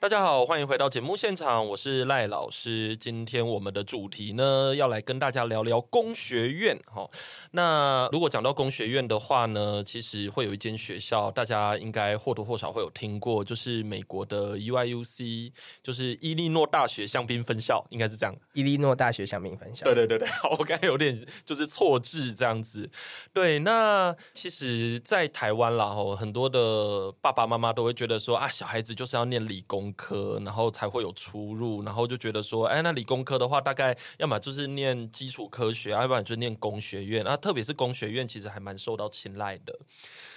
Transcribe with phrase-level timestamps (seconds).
[0.00, 2.96] 大家好，欢迎回到节目现场，我是赖老师。
[2.96, 6.78] 今天我们的主题呢，要来跟大家聊聊工学院。
[6.86, 7.10] 哈，
[7.50, 15.50] 那如果讲到工学院的话呢，其实会有一间学校，大家应该或多或少会有听过，就是美国的 UIUC，
[15.82, 18.32] 就是伊利诺大学香槟分校，应该是这样。
[18.52, 19.82] 伊利诺大学香槟分校。
[19.82, 22.88] 对对对对， 好，我刚才有点就是错字这样子。
[23.32, 37.36] 对，那其实，在台湾啦，吼，很多的爸爸妈妈都会觉得说啊，小孩子就是要念理工科，然后才会有出入，然后就觉得说，哎，那理工科的话，大概要么就是念基础科学，要不然就念工学院啊。
[37.36, 39.78] 特别是工学院，其实还蛮受到青睐的。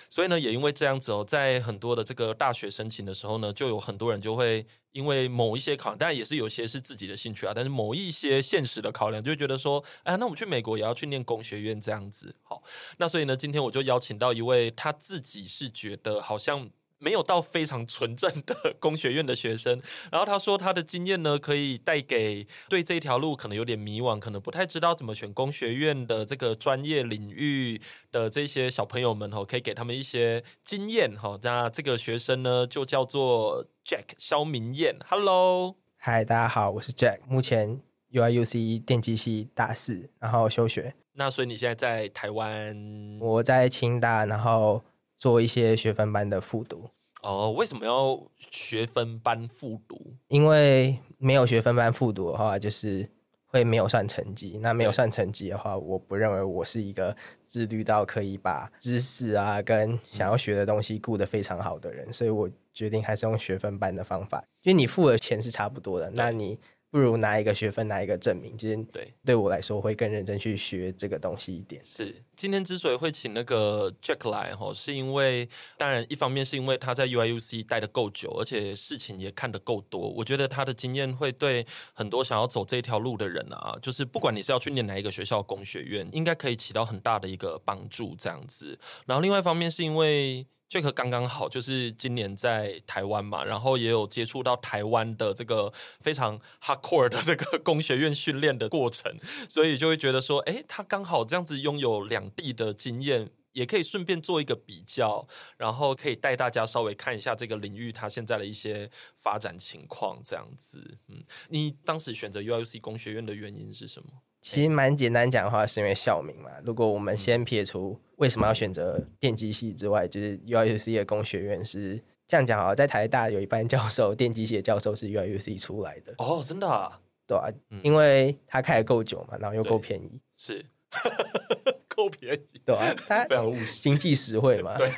[0.10, 12.36] 所以呢，也因为这样子哦，在很多的这个大学申请的时候呢，就有很多人就会因为某一些考量，当然也是有些是自己的兴趣啊，但是某一些现实的考量，就会觉得说，哎，那我们去美国也要去念工学院这样子。
[12.44, 12.62] 好，
[12.98, 16.70] 那所以呢，今天我就邀请到一位他自己是觉得好像。
[17.04, 31.40] 没有到非常纯正的工学院的学生， 然后他说他的经验呢，可以带给对这一条路可能有点迷惘，可能不太知道怎么选工学院的这个专业领域的这些小朋友们哈，可以给他们一些经验哈。
[31.42, 34.96] 那这个学生呢，就叫做 Jack 肖明彦。
[35.08, 40.94] Hello，嗨，大家好，我是 Jack，目前 UIUC 电机系大四，然后休学。
[41.14, 43.18] 那所以你现在在台湾？
[43.20, 44.84] 我在清大，然后。
[45.22, 46.90] 做一些学分班的复读
[47.22, 50.16] 哦，为什么要学分班复读？
[50.30, 53.08] 因为没有学分班复读的话，就是
[53.46, 54.58] 会没有算成绩。
[54.60, 66.58] 那没有算成绩的话，我不认为我是一个自律到可以把知识啊跟想要学的东西顾得非常好的人，所以我决定还是用学分班的方法，因为你付的钱是差不多的，那你。
[66.92, 71.82] 不如拿一个学分，拿一个证明，就是对对我来说会更认真去学这个东西一点。
[71.86, 80.02] 是今天之所以会请那个 Jack 来哈，是因为当然一方面是因为他在 UIUC 待得够久，而且事情也看得够多。
[80.02, 88.78] 我觉得他的经验会对很多想要走这条路的人啊，就是不管你是要去念哪一个学校工学院，应该可以起到很大的一个帮助这样子。
[89.06, 90.46] 然后另外一方面是因为。
[90.72, 99.14] Jack 刚刚好，就是今年在台湾嘛，然后也有接触到台湾的这个非常 hardcore 的这个 工学院训练的过程，
[99.50, 105.28] 所以就会觉得说，哎，他刚好这样子拥有两地的经验，也可以顺便做一个比较，
[105.58, 111.00] 然后可以带大家稍微看一下这个领域它现在的一些发展情况，这样子。
[111.10, 114.22] 嗯，你当时选择 U I C 工学院的原因是什么？
[114.42, 116.50] 其实蛮简单讲的话，是因为校名嘛。
[116.66, 126.16] 如果我们先撇除为什么要选择电机系之外，就是 UIUC 的工学院是这样讲啊，在台大有一班教授， 电机系的教授是 UIUC 出来的。
[126.18, 127.00] 哦，真的啊？
[127.28, 127.48] 对啊，
[127.84, 130.66] 因为他开的够久嘛，然后又够便宜，是
[131.88, 134.76] 够便宜，对啊，他 非常务实，经济实惠嘛。
[134.78, 134.92] 对，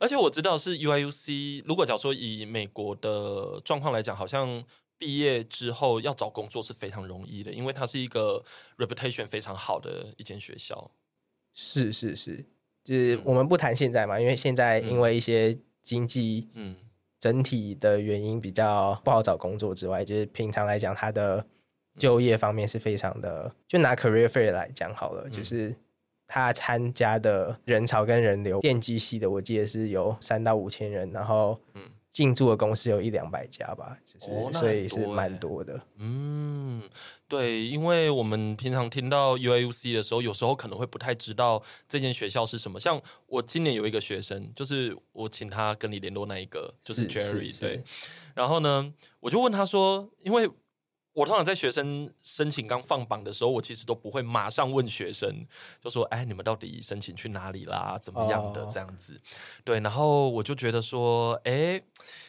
[0.00, 4.64] 而且我知道是 UIUC，如果假如说以美国的状况来讲，好像。
[4.96, 8.42] 毕业之后要找工作是非常容易的，因为它是一个
[8.78, 10.90] reputation 非常好的一间学校。
[11.52, 12.44] 是是是，
[12.82, 16.76] 就是我们不谈现在嘛，因为现在因为一些经济嗯
[17.20, 21.44] 整体的原因比较不好找工作之外，就是平常来讲，它的
[21.98, 23.54] 就业方面是非常的。
[23.68, 25.74] 就拿 career fair 来讲好了，就是
[26.26, 31.82] 他参加的人潮跟人流，电机系的我记得是有三到五千人，然后嗯。
[32.14, 35.78] 进驻的公司有一两百家吧，就是、哦、所以是蛮多的。
[35.98, 36.80] 嗯，
[37.26, 42.78] 对，因为我们平常听到 UAUC 的时候，有时候可能会不太知道这间学校是什么。
[42.78, 47.58] 像我今年有一个学生，就是我请他跟你联络那一个，就是 Jerry。
[47.58, 47.82] 对，
[48.32, 50.48] 然后呢，我就问他说，因为。
[51.14, 55.46] 我通常在学生申请刚放榜的时候，我其实都不会马上问学生，
[55.80, 57.96] 就说：“哎，你们到底申请去哪里啦？
[58.02, 59.64] 怎么样的这样子？” oh.
[59.64, 61.80] 对，然后我就觉得说：“哎，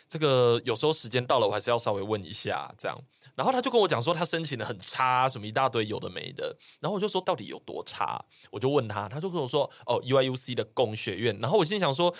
[0.07, 2.95] 这个有时候时间到了，我还是要稍微问一下这样。”
[3.33, 6.55] 然后他就跟我讲说，他申请的很差，什么一大堆有的没的。
[6.79, 12.13] 然后我就说：“到底有多差？”我就问他，他就跟我说：“哦，UIUC 的工学院。”然后我心想说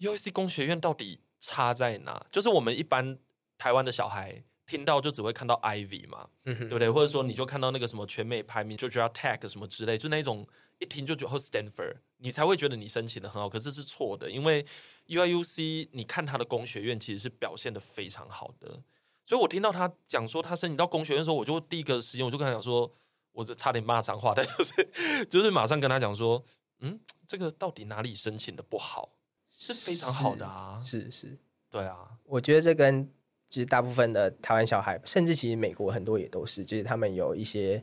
[0.00, 2.26] ：“UIUC 工学院到底差在哪？
[2.32, 3.16] 就是我们一般
[3.56, 6.90] 台湾的小孩。”听到就只会看到 Ivy 嘛，嗯、对不对？
[6.90, 10.46] 或者说你就看到那个什么全美排名，Georgia Tech 什么之类，就那种
[10.78, 13.48] 一听就觉得 Stanford，你才会觉得你申请的很好。
[13.48, 14.66] 可是是错的，因为
[15.06, 18.82] UIUC 你看他的工学院其实是表现的非常好的。
[19.24, 22.92] 所以我听到他讲说他申请到工学院的时候，我就第一个时间我就跟他讲说，
[23.32, 26.44] 我这差点骂脏话，但就是就是马上跟他讲说，
[26.80, 29.14] 嗯，这个到底哪里申请的不好？
[29.50, 31.38] 是非常好的啊，是是，是
[31.70, 33.10] 对啊，我觉得这跟。
[33.50, 37.82] 其实大部分的台湾小孩，甚至其实美国很多也都是，就是他们有一些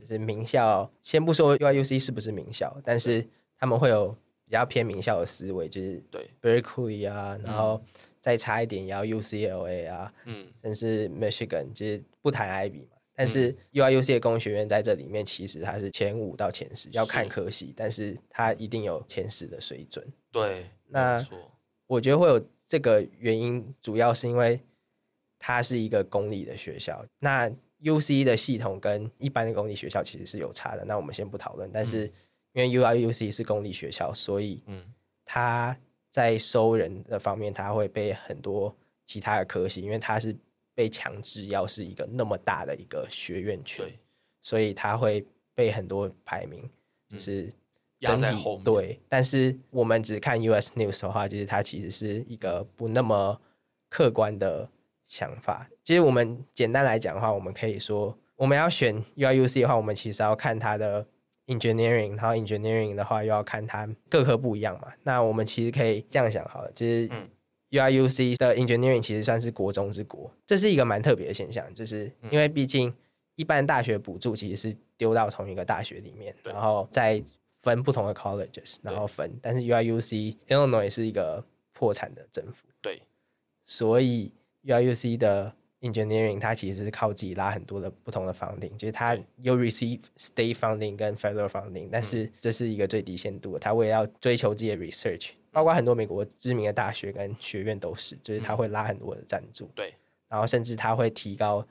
[0.00, 3.26] 就是名校，先不说 UIUC 是不是名校，但是
[3.58, 4.08] 他们会有
[4.44, 6.28] 比较偏名校的思维，就是对。
[6.42, 7.82] Berkeley 啊，然后
[8.20, 12.96] 再差一点也要 UCLA 啊，嗯，甚至 Michigan，就是不谈 IB 嘛。
[13.16, 20.04] 但是 UIUC 的工学院在这里面，其实它是前五到前十，要看科系，但是它一定有前十的水准。
[20.32, 21.24] 对，那
[21.86, 24.58] 我觉得会有这个原因，主要是因为
[25.46, 27.04] 它是一个公立的学校。
[27.18, 27.50] 那
[27.82, 30.84] UC 的系统跟一般的公立学校其实是有差的。
[30.84, 31.70] 那我们先不讨论。
[31.72, 32.10] 但是
[32.52, 34.82] 因为 UIUC 是公立学校，所以嗯，
[35.24, 35.76] 它
[36.10, 38.74] 在收人的方面，它会被很多
[39.04, 40.34] 其他的科系，因为它是。
[40.76, 43.86] 被强制要是一个那么大的一个学院群，
[44.42, 45.24] 所以它会
[45.54, 46.68] 被很多排名
[47.08, 47.48] 就是
[48.00, 48.64] 压在后面。
[48.64, 53.40] 对，但是我们只看 US News 的话，就是它其实是一个不那么
[53.88, 54.68] 客观的
[55.06, 55.68] 想法。
[55.84, 61.06] 其实我们简单来讲的话，我们可以说，我们要选 UIUC 的话，我们其实要看它的
[61.46, 64.92] engineering，然后 engineering 的话又要看它各科不一样嘛。
[65.02, 67.08] 那我们其实可以这样想好了，就是。
[67.10, 67.28] 嗯
[67.70, 72.94] UIUC 的 engineering 其实算是国中之国，这是一个蛮特别的现象，就是因为毕竟
[73.34, 77.20] 一般大学补助其实是丢到同一个大学里面，然后再
[77.58, 79.36] 分不同的 colleges，然后分。
[79.42, 83.02] 但是 UIUC Illinois 是一个破产的政府，对，
[83.66, 84.30] 所以
[84.66, 95.30] UIUC 的 engineering 它其实是靠自己拉很多的不同的 funding，就是它有 receive state funding 跟 federal funding，但是这是一个最低限度，它为了要追求自己的 research。
[95.52, 99.94] 包括很多美国知名的大学跟学院都是，就是它会拉很多的赞助，对，
[100.28, 101.64] 然后甚至它会提高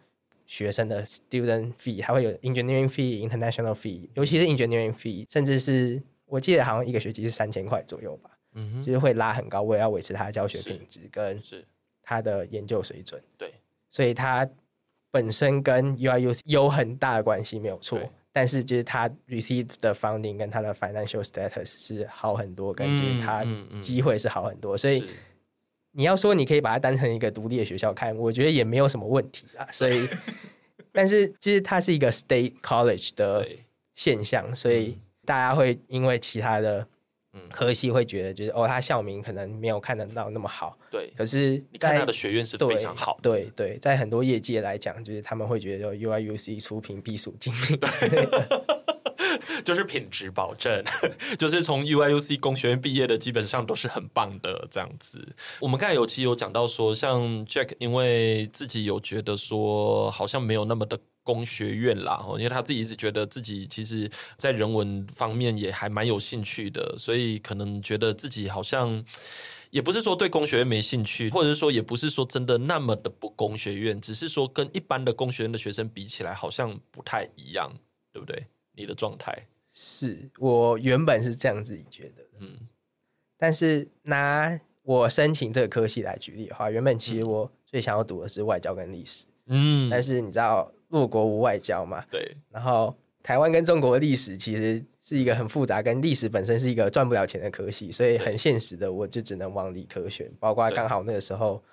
[0.46, 11.66] 学生的 student fee，还会有 engineering fee、international fee，尤其是 engineering fee，甚至是我记得好像一个学期是三千块左右吧，嗯哼，就是会拉很高，为了要维持他的教学品质跟是
[12.04, 13.54] 他的研究水准，对，
[13.90, 14.48] 所以他
[15.10, 18.00] 本身跟 UIUC 有很大的关系，没有错。
[18.32, 23.46] 但是就是他 receive 的 funding 跟他的 financial status 是好很多，感觉他
[23.80, 25.08] 机会是好很多，所以
[25.92, 29.66] 你要说你可以把它当成一个独立的学校看，我觉得也没有什么问题啊。
[29.72, 30.08] 所以，
[30.92, 33.48] 但是其实它是一个 state college 的
[33.96, 36.88] 现象，所以大家会因为其他的。
[37.52, 41.12] 科系会觉得就是哦，他校名可能没有看得到那么好，对。
[41.16, 47.80] 可是你看他的学院是非常好，对对，在很多业界来讲，就是他们会觉得 UIUC 出品必属精品，
[49.66, 50.84] 就是品质保证，
[51.40, 55.36] 就是从 UIUC 工学院毕业的基本上都是很棒的这样子。
[55.60, 61.00] 我们刚才有期有讲到说，像 Jack 因为自己有觉得说好像没有那么的。
[61.24, 69.04] 工学院啦，因为他自己一直觉得自己其实，在人文方面也还蛮有兴趣的，所以可能觉得自己好像
[69.70, 77.74] 也不是说对工学院没兴趣，或者是说也不是说真的那么的不工学院，只是说跟一般的工学院的学生比起来，好像不太一样，
[78.12, 78.46] 对不对？
[78.74, 79.48] 你的状态？
[79.72, 82.60] 是我原本是这样自己觉得，嗯，
[83.38, 90.70] 但是拿我申请这个科系来举例的话，原本其实我最想要读的是外交跟历史，嗯，但是你知道。
[90.94, 92.38] 弱国无外交嘛，对。
[92.52, 100.32] 然后台湾跟中国的历史其实是一个很复杂，跟历史本身是一个赚不了钱的科系，所以很现实的，我就只能往理科选。
[100.40, 101.64] 包括刚好那个时候，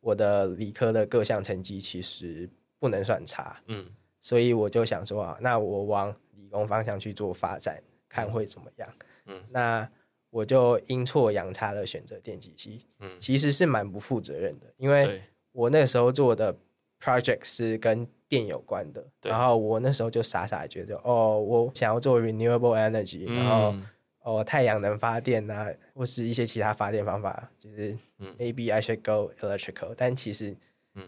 [0.00, 2.48] 我的理科的各项成绩其实
[2.78, 3.84] 不能算差，嗯。
[4.22, 8.88] 所以我就想说啊，那我往理工方向去做发展，看会怎么样。
[9.26, 9.42] 嗯。
[9.50, 9.86] 那
[10.30, 15.20] 我就阴错阳差的选择电机系，嗯，其实是蛮不负责任的，因为
[15.52, 16.56] 我那时候做的
[17.02, 23.74] project 是跟电有关的，然后我那时候就傻傻觉得，哦，我想要做 renewable energy，然后
[24.22, 27.96] 哦，太阳能发电啊，或是一些其他发电方法，就是
[28.38, 30.54] maybe I should go electrical，但其实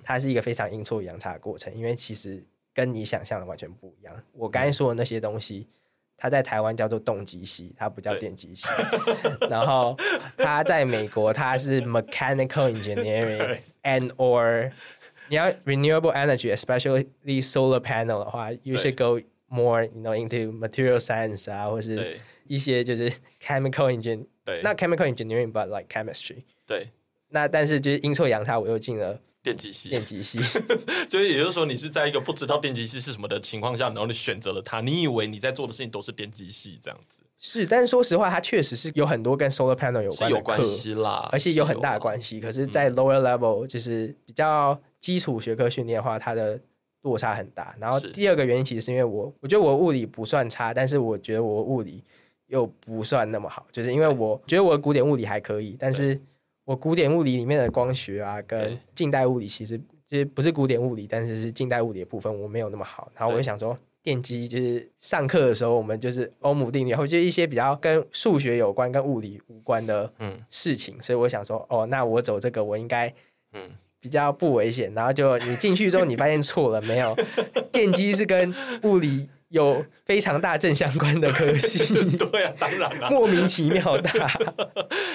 [0.03, 2.43] 它是一个非常阴错阳差的过程，因为其实
[2.75, 4.23] 跟你想象的完全不一样。
[4.33, 5.69] 我刚才说的那些东西，
[6.17, 8.67] 它在台湾叫做动机系，它不叫电机系，
[9.51, 9.95] 然后
[10.39, 14.73] 它在美国它是 mechanical engineering and or
[15.30, 17.08] 你要 renewable energy，especially
[17.44, 25.66] solar panel 的话，you should go more，you know into material science 啊，或是一些就是 chemical engineering，对，那 chemical engineering，but
[25.68, 26.90] like chemistry，对。
[27.30, 29.89] 那但是就是阴错阳差，我又进了 电机系。
[29.89, 30.39] 电机系，
[31.11, 37.23] 就是也就是说，你是在一个不知道电机系是什么的情况下，然后你选择了它，你以为你在做的事情都是电机系这样子。
[37.39, 42.41] 是，但是说实话，它确实是有很多跟 solar panel 有关的有关系啦，而且有很大的关系。
[42.41, 44.81] 可是，在 lower level 就是比较。
[45.03, 46.57] 基础学科训练的话，它的
[47.01, 47.75] 落差很大。
[47.81, 52.05] 然后第二个原因其实是因为我，我觉得我物理不算差，但是我觉得我物理
[52.47, 56.17] 又不算那么好，就是因为我觉得我的古典物理还可以，但是
[56.73, 63.13] 我古典物理里面的光学啊，跟近代物理其实就是不是古典物理，但是是近代物理的部分我没有那么好。
[63.15, 73.13] 然后我就想说，电机就是上课的时候我们就是欧姆定律，或者一些比较跟数学有关、跟物理无关的嗯事情，嗯、所以我想说，哦，那我走这个我应该
[73.53, 73.69] 嗯
[74.01, 74.95] 比较不危险。
[74.95, 77.15] 然后就你进去之后，你发现错了，没有，
[77.71, 78.51] 电机是跟
[78.85, 79.29] 物理。
[79.53, 81.79] 有非常大正相关的科系，
[82.19, 84.27] 对啊，当然了，莫名其妙大。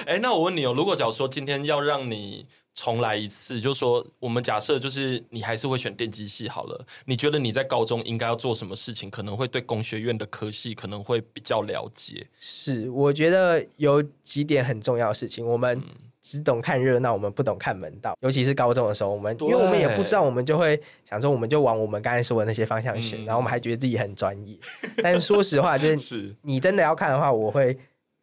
[0.06, 12.26] 哎、欸，那我问你哦，如果假如说今天要让你重来一次，就是说我们假设就是你还是会选电机系好了，你觉得你在高中应该要做什么事情，可能会对工学院的科系可能会比较了解？
[12.38, 16.07] 是，我觉得有几点很重要的事情，我们、嗯。
[16.28, 18.14] 只懂看热闹，我们不懂看门道。
[18.20, 24.58] 尤其是高中的时候，我们因为我们也不知道，我们就会想说，我们就往我们刚才说的那些方向选，嗯、然后我们还觉得自己很专业。
[25.02, 27.78] 但是说实话，就是你真的要看的话，我会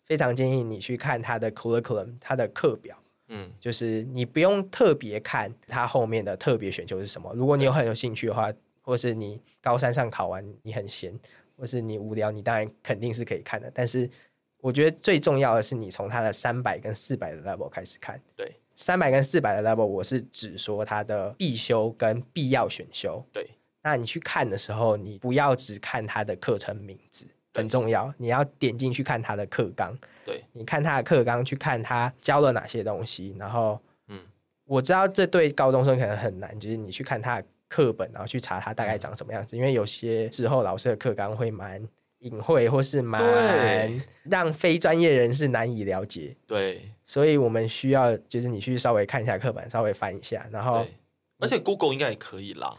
[0.05, 2.95] 非常建议你去看他的 curriculum，他的课表。
[3.29, 7.33] 嗯，就是你不用特别看他后面的特别选修是什么。
[7.33, 11.12] 如果你有很有兴趣的话，或是你高三上考完你很闲，
[11.57, 13.71] 或是你无聊，你当然肯定是可以看的。
[13.74, 14.07] 但是
[14.62, 18.19] 我觉得最重要的是，你从它的三百跟四百的 level 开始看。
[18.35, 23.24] 对，三百跟四百的 level，我是指说它的必修跟必要选修。
[23.31, 23.47] 对，
[23.83, 28.12] 那你去看的时候，你不要只看它的课程名字，很重要。
[28.17, 29.95] 你要点进去看它的课纲。
[30.25, 33.35] 对，你看它的课纲，去看他教了哪些东西。
[33.38, 34.19] 然后，嗯，
[34.65, 39.55] 我知道这对高中生可能很难，就是你去看他的课本，然后去查他大概长什么样子。
[39.55, 41.88] 嗯、因为有些时候老师的课纲会蛮。
[42.25, 43.22] 隐晦或是蛮
[44.24, 50.86] 让非专业人士难以了解，对，所以我们需要就是你去稍微看一下课本，稍微翻一下，然后
[51.39, 52.75] 而且 Google 应该也可以啦，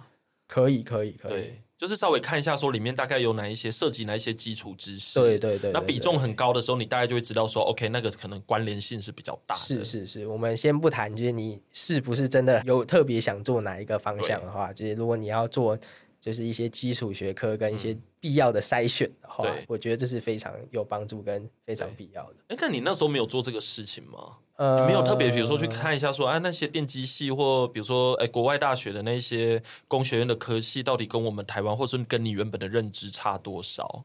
[0.48, 15.78] 可以可以可以，就是稍微看一下说里面大概有哪一些涉及哪一些基础知识，对对对，那比重很高的时候，你大概就会知道说 OK 那个可能关联性是比较大的，是是是，我们先不谈就是你是不是真的有特别想做哪一个方向的话，就是如果你要做。
[16.26, 22.34] 就是一些基础学科跟一些必要的筛选的话，嗯、我觉得这是非常有帮助跟非常必要的。
[22.48, 24.38] 哎，但你那时候没有做这个事情吗？
[24.56, 34.04] 呃，你没有特别，比如说去看一下说，说、呃、啊，那些电机系或比如说，哎，国外大学的那些工学院的科系，到底跟我们台湾，或是跟你原本的认知差多少？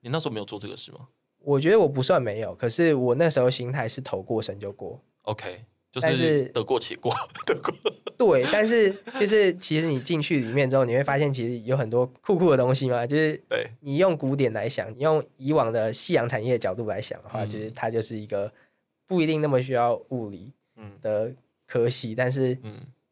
[0.00, 1.06] 你那时候没有做这个事吗？
[1.38, 5.00] 我觉得我不算没有，可是我那时候心态是投过，身就过。
[5.22, 5.64] OK。
[5.92, 7.12] 就是得过且过，
[7.46, 7.74] 得过。
[8.16, 13.06] 对，但是就是其实你进去里面之后，你会发现其实有很多酷酷的东西嘛。
[13.06, 18.52] 就是对你用古典来想，你用以往的夕阳产业的角度来想的话，就是它就是一个
[19.06, 20.52] 不一定那么需要物理
[21.00, 21.32] 的
[21.66, 22.14] 科系。
[22.14, 22.56] 但是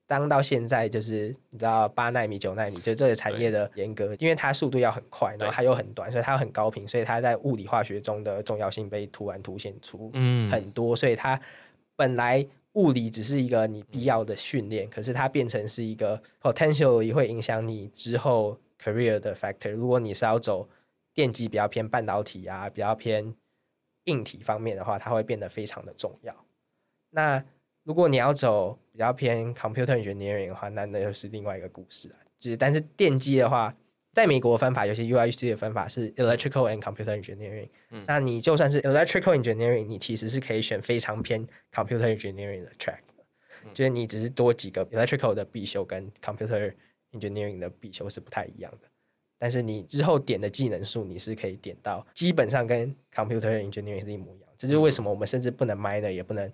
[0.07, 10.13] 当到现在，就是你知道八纳米、九纳米，就这个产业的严格，因为它速度要很快，然后它又很短，所以它又很高频，所以它在物理化学中的重要性被突然凸显出
[10.51, 10.95] 很多。
[10.95, 11.41] 所以它
[11.97, 12.47] 本来。
[12.79, 19.73] 物理只是一个你必要的训练，可是它变成是一个 potentially 会影响你之后 career 的 factor。
[19.73, 20.69] 如果你是要走
[21.13, 23.35] 电机比较偏半导体啊，比较偏
[24.05, 26.45] 硬体方面的话，它会变得非常的重要。
[27.11, 27.45] 那
[27.83, 32.17] 如果你要走比较偏 computer engineering 的话，那那又是另外一个故事了。
[32.39, 33.75] 就是但是电机的话。
[34.19, 37.69] 在美国的分法，有些 UIUC 的分法是 Electrical and Computer Engineering。
[37.91, 43.25] 嗯，那你就算是 Electrical Engineering，你其实是可以选非常偏 Computer Engineering 的 track 的。
[43.65, 46.75] 嗯，就是你只是多几个 Electrical 的必修跟 Computer
[47.13, 48.89] Engineering 的必修是不太一样的。
[49.39, 54.51] 但是你之后点的技能数，你是可以点到基本上跟 Computer Engineering 是一模一样。
[54.59, 56.51] 这就是为什么我们甚至不能 minor，也不能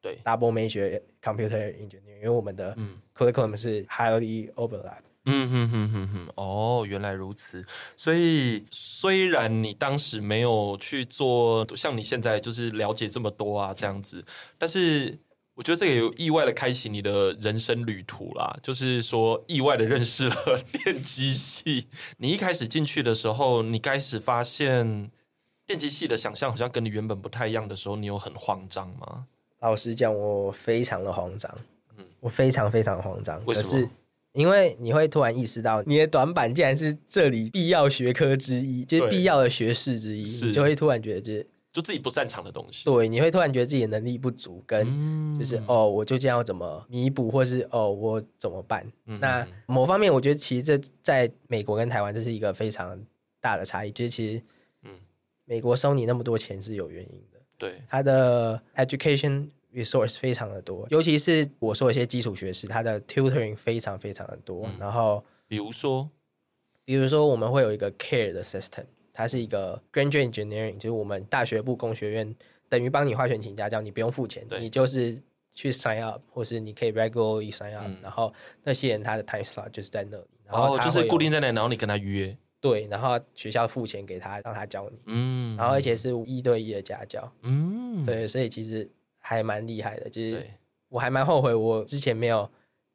[0.00, 2.76] 对 Double Major Computer Engineering，因为我们的
[3.16, 5.00] Curriculum 是 highly overlap。
[5.30, 7.64] 嗯哼哼哼哼，哦，原来如此。
[7.96, 14.24] 所以虽然你当时没有去做像你现在就是了解这么多啊这样子，
[14.56, 15.18] 但是
[15.54, 18.58] 我觉得这个有意外的开启你的人生旅途啦。
[18.62, 21.86] 就是说意外的认识了电机系。
[22.16, 25.10] 你一开始进去的时候，你开始发现
[25.66, 29.26] 电机系的想象好像跟你原本不太一样的时候，你有很慌张吗？
[29.60, 31.52] 老实讲，我非常的慌张。
[31.98, 33.44] 嗯，我非常非常慌张。
[33.44, 33.90] 为什么？
[34.32, 42.84] 因为你会突然意识到你的短板竟然是这里必要学科之一，就是必要的学士之一，你就会突然觉得就是就自己不擅长的东西。
[42.84, 48.86] 对，你会突然觉得自己的能力不足，跟就是、嗯、哦，我就这样要怎么弥补，或是哦，我怎么办？
[49.06, 52.98] 嗯、那某方面，我觉得其实这在美国跟台湾这是一个非常
[53.40, 53.90] 大的差异。
[53.90, 54.42] 就是其实，
[54.82, 54.90] 嗯，
[55.44, 59.48] 美国收你那么多钱是有原因的，对，他的 education。
[59.78, 64.66] Resource 非常的多，尤其是我说一些基础学士，他的 tutoring 非常非常的多。
[64.66, 66.08] 嗯、然后，比如说，
[66.84, 72.34] 比如说我们会有一个 CARE 的 system，它是一个 graduate engineering，就是我们大学部工学院
[72.68, 75.20] 等于帮你花钱请家教，你不用付钱，对你就是
[75.54, 78.32] 去 sign up，或是你可以 regularly sign up，、嗯、然后
[78.64, 82.36] 那些人他的 time slot 就是在那里，然后就是固定在那里，然后你跟他约。
[82.60, 84.98] 对，然后学校付钱给他，让他教你。
[85.06, 87.32] 嗯，然后而且是一对一的家教。
[87.42, 88.90] 嗯，对，所以其实
[89.36, 90.08] 还蛮厉害的。
[90.08, 90.46] 就是
[90.88, 92.48] 我还蛮后悔，我之前没有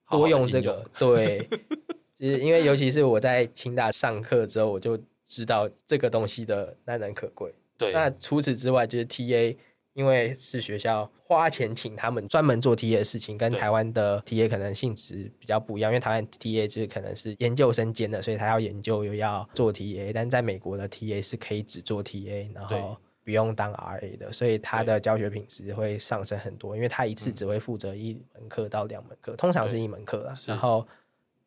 [0.10, 0.78] 多用这个。
[0.94, 1.48] 好好对，
[2.18, 7.54] 就是因为尤其是我在清大上课之后，我就知道这个东西的难能可贵。
[7.78, 9.56] 对，那除此之外，就是 TA。
[9.96, 15.92] 因为是学校花钱请他们专门做 TA 的事情，跟台湾的 TA 可能性质比较不一样。
[15.92, 20.12] 因为台湾 TA 就是可能是研究生兼的，所以他要研究又要做 TA。
[20.12, 26.76] 但在美国的 TA 是可以只做 TA，然后不用当 RA 的，所以他的教学品质会上升很多。
[26.76, 30.34] 因为他一次只会负责一门课到两门课，通常是一门课啦。
[30.46, 30.86] 然后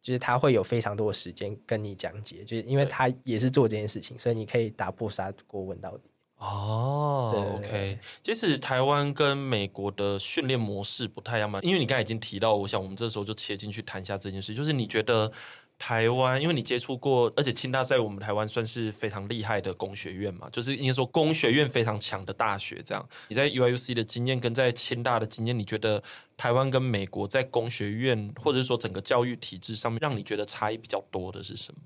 [0.02, 6.04] 就是他会有非常多的时间跟你讲解，就是因为他也是做这件事情，所以你可以打破砂锅问到底。
[6.38, 15.32] 哦、oh，OK，其实台湾跟美国的训练模式不太一样嘛，因为你刚才已经提到，我想我们这时候就切进去谈一下这件事，就是你觉得
[15.78, 26.02] 台湾，因为你接触过，而且清大在我们台湾算是非常厉害的工学院嘛，就是应该说工学院非常强的大学，这样你在 UIC 的经验跟在清大的经验，你觉得
[26.36, 31.80] 台湾跟美国在工学院或者是说整个教育体制上面，让你觉得差异比较多的是什么？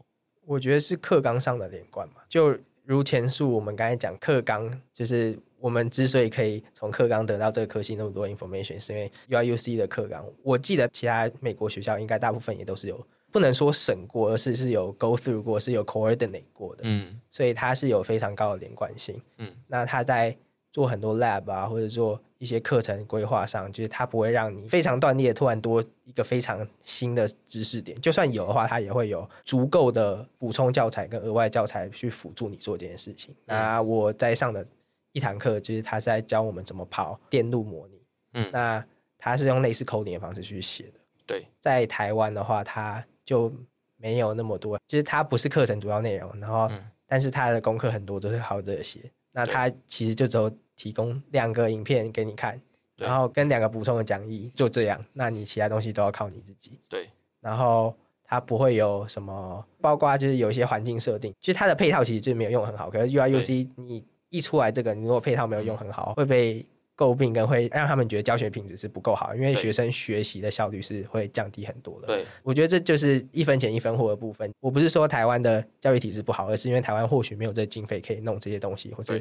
[0.47, 2.59] 我觉得是课纲上的连贯嘛，就。
[2.87, 10.26] 如前述，我们刚才讲课纲，就是我们之所以可以从课纲得到这个科系那么多 information，是因为 UIC 的课纲。
[10.42, 16.82] 我记得其他美国学校应该大部分也都是有，不能说审过，而是是有 go through 过，是有 coordinate 过的。
[16.84, 19.20] 嗯，所以它是有非常高的连贯性。
[19.38, 20.37] 嗯，那它在
[20.72, 22.20] 做很多 lab 啊，或者做。
[22.40, 28.00] 一些课程规划上，就是它不会让你非常断裂，突然多一个非常新的知识点。
[28.00, 33.34] 就算有的话，它也会有足够的补充教材跟额外教材去辅助你做这件事情。
[33.44, 34.66] 嗯、那我在上的
[35.12, 38.00] 一堂课，就是他在教我们怎么跑电路模拟。
[38.32, 38.82] 嗯，那
[39.18, 40.92] 他是用类似 coding 的方式去写的。
[41.26, 43.52] 对，在台湾的话，他就
[43.96, 46.30] 没有那么多，就是它不是课程主要内容。
[46.40, 48.99] 然后，嗯、但是它的功课很多都是靠这些。
[49.32, 50.50] 那它其实就只有。
[50.80, 52.58] 提供两个影片给你看，
[52.97, 54.99] 然后跟两个补充的讲义，就这样。
[55.12, 56.80] 那你其他东西都要靠你自己。
[56.88, 57.06] 对。
[57.38, 62.88] 然后它不会有什么，包括就是有一些环境设定，其实它的配套其实就没有用很好。
[62.88, 66.64] 可是 UIUC 你一出来这个，你如果配套没有用很好，会被
[67.00, 72.06] 诟病，跟会让他们觉得教学品质是不够好，因为学生学习的效率是会降低很多的。
[72.06, 72.26] 对。
[72.43, 74.52] 我觉得这就是一分钱一分货的部分。
[74.60, 79.19] 我不是说台湾的教育体制不好，而是因为台湾或许没有这经费可以弄这些东西，或者。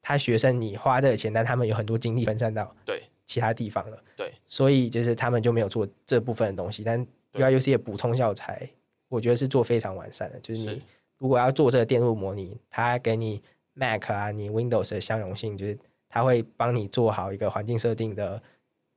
[0.00, 6.84] 他学生你花这个钱，但他们有很多精力分散到对其他地方了，对，所以就是他们就没有做这部分的东西。
[6.84, 7.04] 但
[7.34, 8.70] UIUC 的补充教材，
[9.08, 10.38] 我觉得是做非常完善的。
[10.40, 10.80] 就是你
[11.18, 13.42] 如果要做这个电路模拟，他给你
[13.74, 15.76] Mac 啊，你 Windows 的相容性，就是
[16.08, 18.42] 他会帮你做好一个环境设定的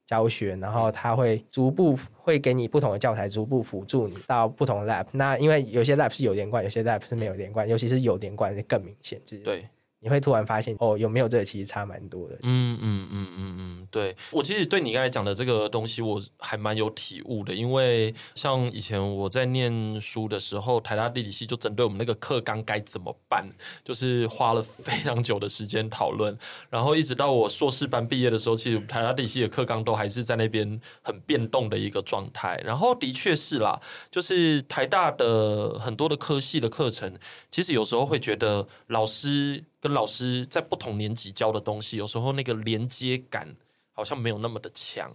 [0.05, 5.05] 教学，然后他会逐步会给你不同的教材，逐步辅助你到不同的 Lab。
[5.11, 9.67] 那因为有些 Lab 是有连贯，有些 Lab 是没有连贯，尤其是有连贯的更明显，就是对。
[10.03, 12.35] 你会突然发现，哦，有没有这个其实差蛮多的。
[12.41, 17.53] 嗯嗯嗯嗯嗯，对，我其实对你刚才讲的这个东西，我还蛮有体悟的。
[17.53, 23.47] 因为像以前我在念书的时候，台大地理系就针对我们那个课纲该怎么办，
[23.85, 26.35] 就是花了非常久的时间讨论。
[26.71, 32.59] 然后一直到我硕士班毕业的时候，其实台大地理系的课纲都还是在那边很变动的一个状态。
[32.65, 37.19] 然后的确是啦，就是台大的很多的科系的课程，
[37.51, 39.63] 其实有时候会觉得老师。
[39.81, 43.53] 跟老师在不同年级教的东西，有时候那个连接感
[43.93, 45.11] 好像没有那么的强，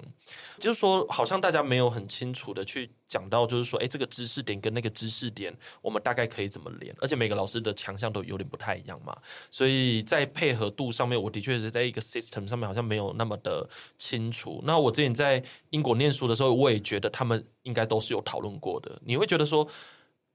[0.58, 6.94] 就是说，好像大家没有很清楚的去讲到，就是说，哎，这个知识点跟那个知识点，我们大概可以怎么连？
[6.98, 9.16] 而且每个老师的强项都有点不太一样嘛，
[9.50, 14.60] 所以在配合度上面，我的确是在一个 system 上面好像没有那么的清楚。
[14.64, 19.00] 那我之前在英国念书的时候，我也觉得他们应该都是有讨论过的。
[19.04, 19.66] 你会觉得说，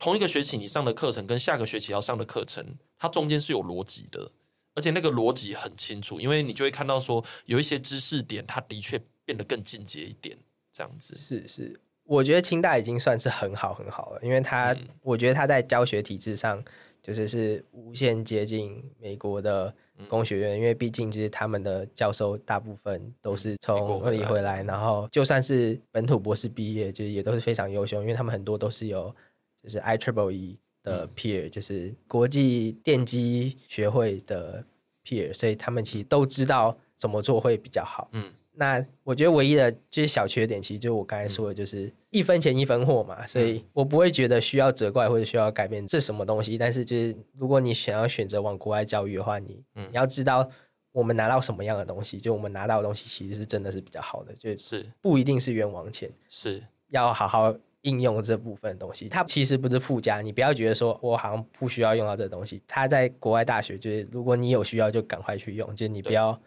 [0.02, 2.66] 同一个学期你上的课程跟下个学期要上的课程，
[2.98, 4.32] 它中间是有逻辑的，
[4.74, 10.36] 而且那个逻辑很清楚，因为你就会看到说有一些知识点，它的确变得更进阶一点，
[10.74, 11.16] 这样子。
[11.16, 16.64] 是是，我觉得清大已经算是很好很好了，因为它，我觉得它在教学体制上
[17.04, 19.72] 就是是无限接近美国的
[20.08, 29.16] 工学院，因为毕竟就是他们的教授大部分都是从那里回来，然后就算是本土博士毕业，就是也都是非常优秀，因为他们很多都是有。
[29.64, 34.64] 就是 IEEE 的 peer，、嗯、就是国际电机学会的
[35.06, 38.10] peer，所以他们其实都知道怎么做会比较好。
[38.14, 46.58] 嗯，那我觉得唯一的就是小缺点，其实就是我刚才说的，就是一分钱一分货嘛，嗯、所以我不会觉得需要责怪或者需要改变这什么东西。
[46.58, 50.50] 但是就是如果你想要选择往国外教育的话，你、嗯、你要知道
[50.92, 54.86] 我们拿到什么样的东西，就我们拿到的东西其实是真的是比较好的，就是。
[55.00, 56.64] 不一定是冤枉钱，是。
[56.90, 59.10] 要好好应用这部分的东西。
[59.10, 62.62] 它其实不是附加，你不要觉得说我好像不需要用到这东西。
[62.68, 66.40] 它在国外大学就是，如果你有需要就赶快去用，就是你不要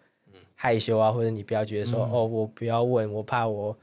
[0.55, 3.77] 害羞啊，或者你不要觉得说、嗯、哦，我不要问，我怕我。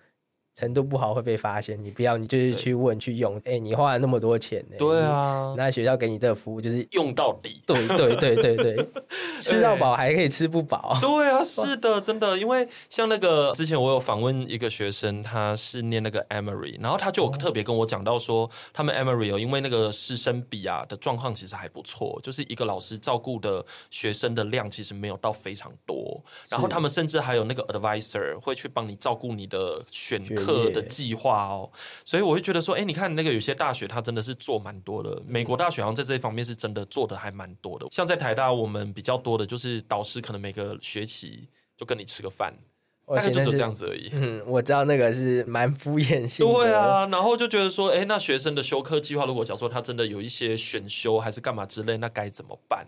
[0.53, 3.37] 程度不好会被发现，你不要，你就是去问去用。
[3.37, 4.75] 哎、欸，你花了那么多钱呢？
[4.77, 7.61] 对啊，那学校给你这个服务就是用到底。
[7.65, 8.89] 对对对对对，
[9.39, 10.97] 吃到饱还可以吃不饱。
[11.01, 12.37] 对啊，是的，真的。
[12.37, 31.69] 因为像那个之前我有访问一个学生，他是念那个 Emory，然后他就有特别跟我讲到说，他们 Emory 有因为那个师生比啊的状况其实还不错，就是一个老师照顾的学生的量其实没有到非常多，然后他们甚至还有那个 advisor 会去帮你照顾你的选课的计划哦，
[32.05, 35.21] 所以我会觉得说，哎，你看那个有些大学，它真的是做蛮多的。
[35.25, 37.85] 美国大学好像在这一方面是真的做的还蛮多的。
[37.91, 42.53] 像在台大，我们比较多的就是导师可能每个学期就跟你吃个饭，
[43.07, 44.09] 大概就只有这样子而已。
[44.13, 46.53] 嗯，我知道那个是蛮敷衍性的。
[46.53, 52.87] 对啊，然后就觉得说，哎，那学生的修课计划，如果假如说他真的有一些选修还是干嘛之类，那该怎么办？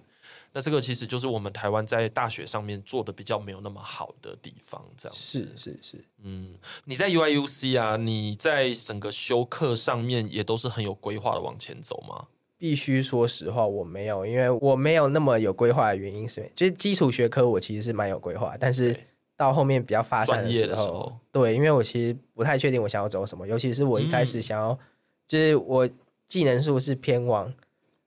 [0.56, 5.40] 那这个其实就是我们台湾在大学上面做的比较没有那么好的地方，这样子。
[5.40, 6.54] 是是是，嗯，
[6.86, 12.28] 你在 UIUC 啊，你在整个修课上面也都是很有规划的往前走吗？
[12.60, 18.96] 必须说实话，我没有，因为我没有那么有规划的原因是，就是基础学科我其实是蛮有规划，但是
[19.36, 24.80] 到后面比较发散的时候，的时候对，因为我其实不太确定我想要走什么，尤其是我一开始想要，嗯、
[25.28, 25.90] 就是我
[26.30, 27.52] 技能数是偏往。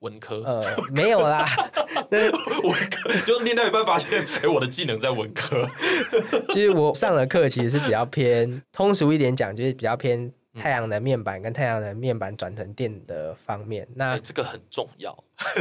[0.00, 1.48] 文科呃没有啦，
[2.10, 5.68] 对文科就念到一半发现， 哎、欸，我的技能在文科。
[6.50, 13.86] 其实我上的课其实是比较偏通俗一点讲，就是比较偏太阳能面板跟太阳能面板转成电的方面。
[13.94, 15.16] 那、欸、这个很重要。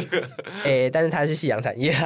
[0.63, 2.05] 哎、欸，但是它是夕阳产业啊。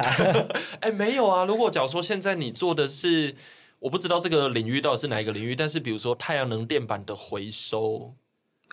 [0.80, 1.44] 哎、欸，没有啊。
[1.44, 3.34] 如果假如说现在你做的是，
[3.78, 8.14] 我不知道这个领域到底是哪一个领域，但是比如说太阳能电板的回收。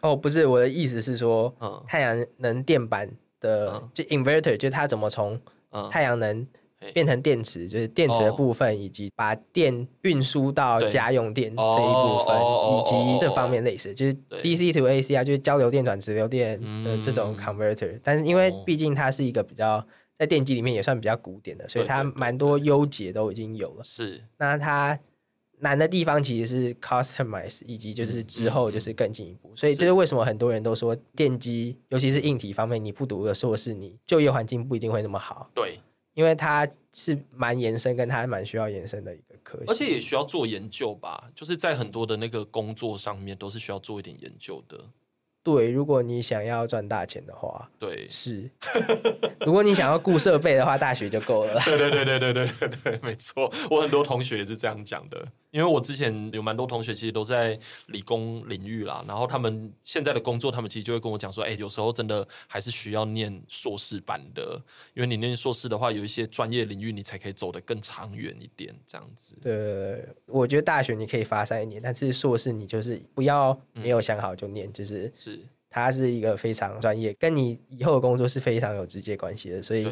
[0.01, 3.09] 哦，不是，我的意思是说，嗯、太阳能电板。
[3.39, 5.39] 的、嗯、就 inverter 就它怎么从
[5.91, 6.45] 太阳能
[6.93, 12.37] 变成电池，嗯、就是电池的部分，以及把电运输到家用电这一部分，
[12.71, 18.01] 以及这方面类似，就是 DC to AC 啊，就是交流电转直流电的这种 converter、嗯。
[18.03, 19.85] 但是因为毕竟它是一个比较
[20.17, 23.83] 在电机里面也算比较古典的，所以它蛮多优解都已经有了。
[23.83, 24.97] 是，那它。
[25.59, 35.49] 难的地方其实是 customize，以及就是之后就是更进一步，所以这是为什么很多人都说电机，尤其是硬体方面，你不读个硕士，你就业环境不一定会那么好。
[35.55, 35.79] 对，
[36.13, 44.85] 因为它是蛮延伸，跟它还蛮需要延伸的一个科系，而且也需要做研究吧，就是在很多的那个工作上面都是需要做一点研究的。
[45.47, 48.51] 对，如果你想要赚大钱的话，对，是。
[49.45, 51.57] 如果你想要雇设备的话，大学就够了。
[51.63, 53.49] 对对对对对对对，没错。
[53.71, 64.61] 我很多同学也是这样讲的，因为我之前有蛮多同学其实都在理工领域啦，然后他们现在的工作，他们其实就会跟我讲说，哎，有时候真的还是需要念硕士版的。
[64.95, 68.75] 因为你念硕士的话，有一些专业领域你才可以走得更长远一点。
[68.85, 69.37] 这样子。
[69.41, 75.09] 对，我觉得大学你可以发散一点，但是硕士你就是不要，没有想好就念，就是。
[75.15, 75.36] 是。
[75.69, 79.83] 它是一个非常专业，跟你以后的工作是非常有直接关系的，所以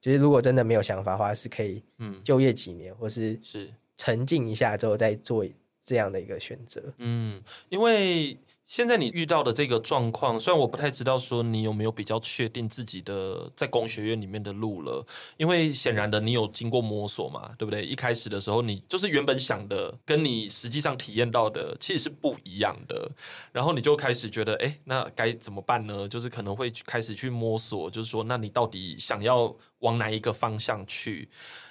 [0.00, 3.70] 就是如果真的没有想法的话，是可以嗯就业几年，嗯、或是是。
[4.02, 5.44] 沉浸一下之后再做
[5.84, 6.82] 这样的一个选择。
[6.96, 8.34] 嗯，因为
[8.70, 15.04] 现在你遇到的这个状况，虽然我不太知道说你有没有比较确定自己的在工学院里面的路了，
[15.38, 17.84] 因为显然的你有经过摸索嘛，对不对？
[17.84, 23.10] 一开始的时候你就是原本想的跟你实际上体验到的其实是不一样的，
[23.50, 26.06] 然后你就开始觉得，哎，那该怎么办呢？
[26.06, 31.28] 就是可能会开始去摸索，就是说，那你到底想要往哪一个方向去？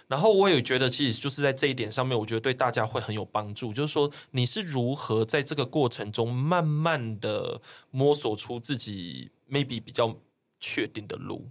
[0.10, 3.72] 然后我也觉得，其实就是在这一点上面，我觉得对大家会很有帮助。
[3.72, 10.18] 就是说，你是如何在这个过程中慢慢的摸索出自己 maybe 比较
[10.60, 11.48] 确定的路？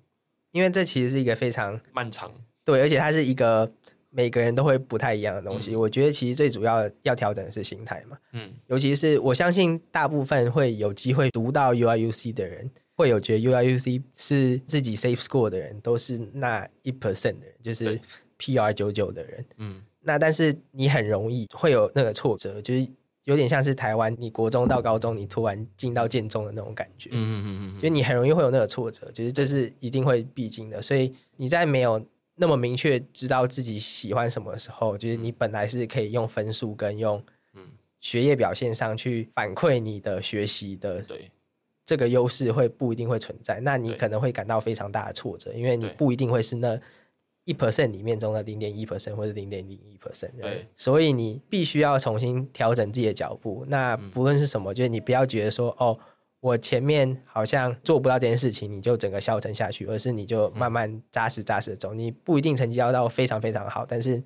[0.51, 2.33] 因为这其实是一个非常漫长，
[2.65, 3.71] 对，而且它是一个
[4.11, 5.77] 每个人都会不太一样的东西。
[5.77, 8.19] 嗯、我觉得其实最主要要调整的是心态嘛。
[8.33, 18.01] 嗯，尤其是我相信大部分会有机会读到 UIUC 的人，会有觉得 UIUC 是自己 safe score 的人，都是那一 percent 的人，就是。
[18.39, 22.87] PR 九九的人，嗯，那但是你很容易会有那个挫折，就是
[23.25, 30.81] 有点像是台湾，你国中到高中，你突然进到建中的那种感觉，嗯嗯嗯嗯，就你很容易会有那个挫折，就是这是一定会必经的。
[30.81, 32.03] 所以你在没有
[32.37, 37.23] 那么明确知道自己喜欢什么的时候，就是你本来是可以用分数跟用
[38.01, 41.31] 学业表现上去反馈你的学习的，对，
[41.85, 46.81] 这个优势会不一定会存在，那你可能会感到非常大的挫折，因为你不一定会是那。
[47.49, 50.31] 一 percent 里面中的零点一 percent 或者零点零一 percent。
[50.41, 53.65] 对，所以你必须要重新调整自己的脚步。
[53.69, 55.99] 那不论是什么，嗯、就是你不要觉得说哦。
[56.41, 61.93] 我前面好像做不到这件事情，你就整个消沉下去，而是你就慢慢扎实扎实的走。
[61.93, 64.23] 你不一定成绩要到非常非常好，但是，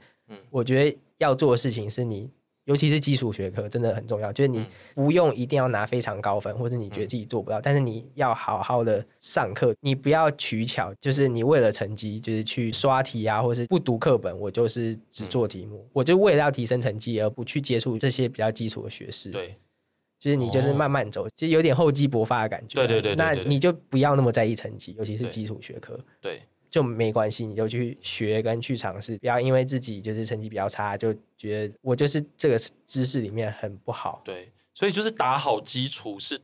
[0.51, 2.31] 我觉得要做的事情是你，
[2.65, 4.33] 尤其是基础学科真的很重要。
[4.33, 19.31] 就是你不用一定要拿非常高分，或者你觉得自己做不到，但是你要好好的上课，你不要取巧，就是你为了成绩，就是去刷题啊，或是不读课本，我就是只做题目，我就为了要提升成绩而不去接触这些比较基础的学识。
[19.31, 19.57] 对。
[20.19, 22.77] 就是你就是慢慢走，就有点厚积薄发的感觉。
[22.77, 25.99] 对对对，那你就不要那么在意成绩，尤其是基础学科。
[26.21, 26.41] 对，
[26.73, 34.23] 就没关系，你就去学跟去尝试，不要因为自己就是成绩比较差，就觉得我就是这个知识里面很不好。
[34.25, 36.41] 对，所以就是打好基础是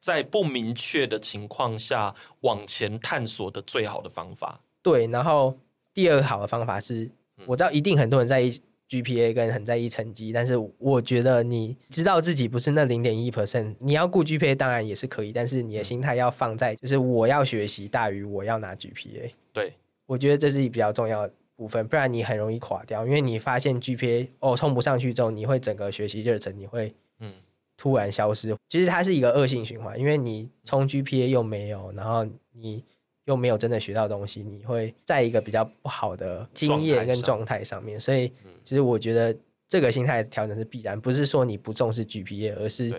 [0.00, 4.60] 在不明确的情况下往前探索的最好的方法。
[4.82, 5.58] 对，然后
[5.92, 7.10] 第二个好的方法是，
[7.44, 8.62] 我知道一定很多人在意。
[8.92, 19.30] GPA 跟很在意成绩，但是我觉得你知道自己不是那零点一 percent，你要顾 GPA 当然也是可以，但是你的心态要放在就是我要学习大于我要拿 GPA。
[19.54, 19.72] 对，
[20.04, 27.32] 我觉得这是比较重要的部分，不然你很容易垮掉，因为你发现 GPA 哦冲不上去之后，你会整个学习热忱你会嗯
[27.78, 32.84] 突然消失，嗯、其实它是一个恶性循环，因为你冲 GPA 又没有，然后你。
[33.26, 38.28] 又没有真的学到东西，你会在一个比较不好的经验跟状态上面，所以
[38.64, 39.36] 其实我觉得
[39.68, 42.92] 这个心态调整是必然，不是说你不重视 GPA，而是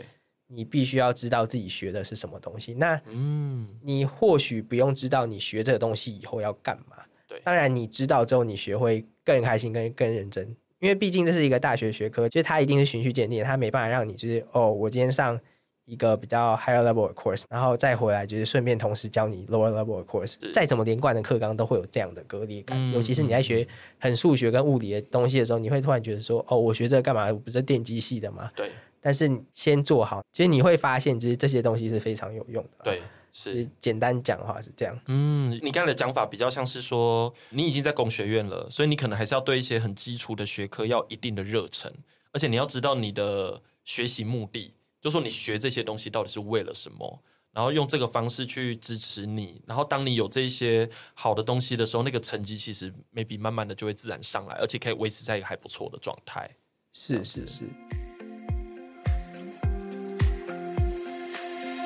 [0.48, 2.74] 你必须要知道自己学的是什么东西。
[2.74, 15.40] 那嗯，你或许不用知道你学这个东西以后要干嘛，对，当然你知道之后你学会更开心、更更认真，因为毕竟这是一个大学学科，就是它一定是循序渐进，它没办法让你就是哦，我今天上。
[15.86, 20.36] 一个比较 higher level 的 course，然后再回来就是顺便同时教你 lower level 的 course。
[20.54, 23.68] 再怎么连贯的课纲都会有这样的割裂感，嗯、尤其是你在学
[24.00, 27.28] 很数学跟物理的东西的时候，你会突然觉得说：“哦，我学这个干嘛？
[27.28, 28.72] 我不是电机系的吗？”对。
[29.02, 32.86] 但是你先做好，其实你会发现，就是这些东西是非常有用的。
[32.86, 33.02] 对，
[33.34, 33.68] 是。
[33.82, 34.98] 简单讲的话是这样。
[35.08, 41.92] 嗯，你刚才的讲法比较像是说，你已经在工学院了，所以你可能还是要对一些很基础的学科要一定的热忱，
[42.32, 44.72] 而且你要知道你的学习目的。
[45.04, 56.50] 就说你学这些东西到底是为了什么，然后用这个方式去支持你，然后当你有这些好的东西的时候，那个成绩其实 maybe 慢慢的就会自然上来，而且可以维持在一个还不错的状态。
[56.94, 57.64] 是是是。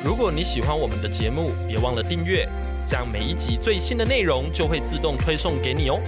[0.05, 2.47] 如果你喜欢我们的节目，别忘了订阅，
[2.87, 5.99] 这样每一集最新的内容就会自动推送给你哦。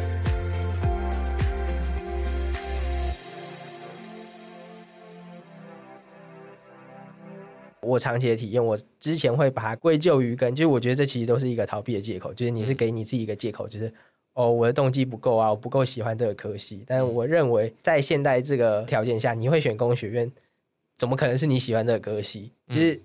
[7.89, 13.91] 我长期的体验，我之前会把它归咎于跟，就是我觉得这其实都是一个逃避的借口，就是你是给你自己一个借口，就是
[14.33, 16.83] 哦，我的动机不够啊，我不够喜欢这个科系。
[16.85, 20.31] 但我认为在现代这个条件下，你会选工学院，
[20.97, 22.51] 怎么可能是你喜欢这个科系？
[22.67, 23.01] 就是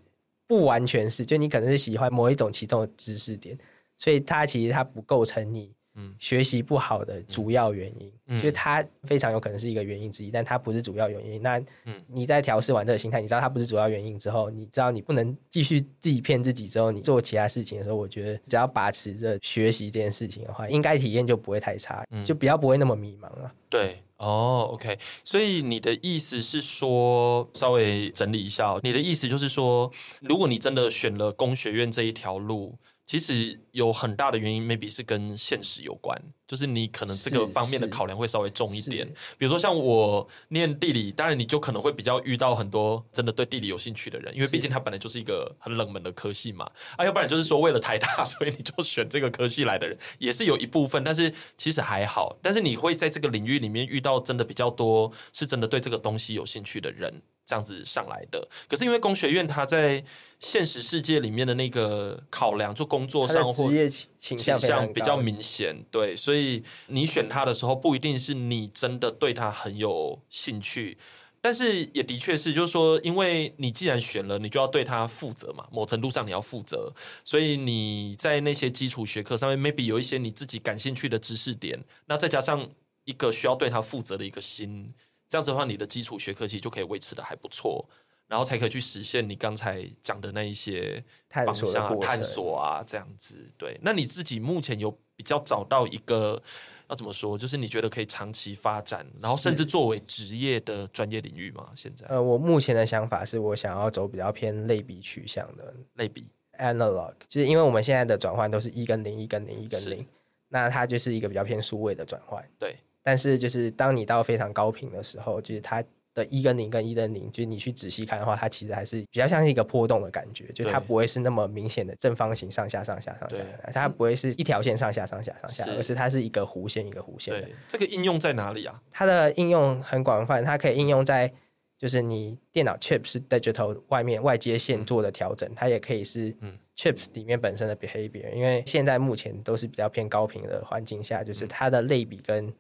[0.47, 3.59] 不完全是，就你可能是喜欢某一种其中的知识点，
[3.99, 5.73] 所以它其实它不构成你。
[5.97, 11.41] 嗯，学习不好的主要原因，嗯，就是它非常有可能是一个原因之一，但它不是主要原因。
[11.41, 11.61] 那，
[12.09, 23.53] 你在调试完这个心态，你知道它不是主要原因之后，你知道你不能继续自己骗自己之后，你做其他事情的时候，我觉得只要把持着学习这件事情的话，应该体验就不会太差，嗯就比较不会那么迷茫了。
[23.69, 32.77] 对，哦，OK，所以你的意思是说，稍微整理一下，你的意思就是说，如果你真的选了工学院这一条路。
[33.07, 39.07] 其实有很大的原因，maybe 是跟现实有关，就是你可能这个方面的考量会稍微重一点。
[39.37, 46.65] 比如说像我念地理，当然你就可能会比较遇到很多真的对地理有兴趣的人，因为毕竟它本来就是一个很冷门的科系嘛。
[46.97, 52.39] 啊，要不然就是说为了台大， 所以你就选这个科系来的人，也是有一部分，但是其实还好。
[52.41, 57.21] 但是你会在这个领域里面遇到真的比较多，是真的对这个东西有兴趣的人。
[57.47, 60.03] 这样子上来的，可是因为工学院它在
[60.39, 70.97] 现实世界里面的那个考量，就工作上或职业倾向比较明显，对，所以你选它的时候，不一定是你真的对它很有兴趣，
[71.43, 76.91] 但是也的确是，就是说，因为你既然选了，你就要对他负责嘛，某程度上你要负责，
[77.23, 82.67] 所以你在那些基础学科上面，maybe 有一些你自己感兴趣的知识点，那再加上
[83.05, 84.95] 一个需要对他负责的一个心。
[85.29, 87.85] 这样子的话，你的基础学科其实就可以维持的还不错，
[88.27, 93.51] 然后才可以去实现你刚才讲的那一些方向啊、探索啊，这样子。
[93.57, 96.41] 对，那你自己目前有比较找到一个
[96.89, 101.71] 要怎么说，就是你觉得可以长期发展，然后甚至作为职业的专业领域吗？
[101.75, 102.07] 现在？
[102.09, 106.27] 呃，我目前的想法是我想要走比较偏类比取向的类比
[106.59, 110.07] analog，就是因为我们现在的转换都是一跟零，一跟零，一跟零。
[110.49, 112.41] 那它就是一个比较偏数位的转换。
[112.61, 123.37] 对，但是就是当你到非常高频的时候，就是它的一跟零跟一跟零，就是你去仔细看的话，它其实还是比较像是一个波动的感觉，就它不会是那么明显的正方形上下上下上下，
[123.73, 127.35] 它不会是一条线上下上下上下，而是它是一个弧线一个弧线。
[127.35, 128.83] 的，这个应用在哪里啊？
[128.91, 131.33] 它的应用很广泛，它可以应用在。
[131.77, 136.35] 就是你电脑 chip 是 digital 外面外接线做的调整，嗯、它也可以是
[136.75, 138.39] chip 里面本身的 behavior、嗯。
[138.39, 142.51] 因为现在目前都是比较偏高频的环境下，就是它的类比跟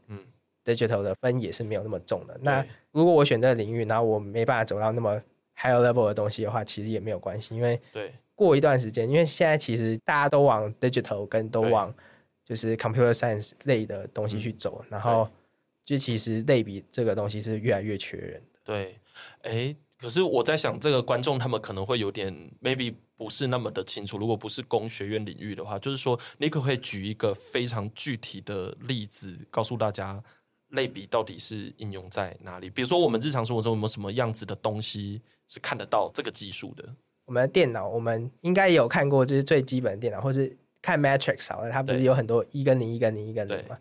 [0.64, 2.34] digital 的分也是没有那么重的。
[2.34, 5.20] 嗯、那如果我选这个领域，然后我没办法走到那么
[5.56, 11.94] higher level 的东西的话，其实也没有关系，因为对过一段时间，因为现在其实大家都往 digital 跟都往
[12.44, 15.28] 就是 computer science 类的东西去走，嗯、然后
[15.84, 18.60] 就其实类比这个东西是越来越缺人的。
[18.64, 18.98] 对。
[19.42, 24.18] 哎，可是我在想，这个观众他们可能会有点 maybe 不是那么的清楚。
[24.18, 30.20] 如果不是工学院领域的话，就是说，你可不可以举一个非常具体的例子，告诉大家
[30.74, 32.68] 类比到底是应用在哪里？
[32.68, 36.84] 比如说，我们日常生活中有没有什么样子的东西是看得到这个技术的？
[37.24, 43.78] 我们的电脑，我们应该也有看过，就是最基本的电脑，或是看 Matrix 好了，它不是有很多一跟零、一跟零、一跟零嘛，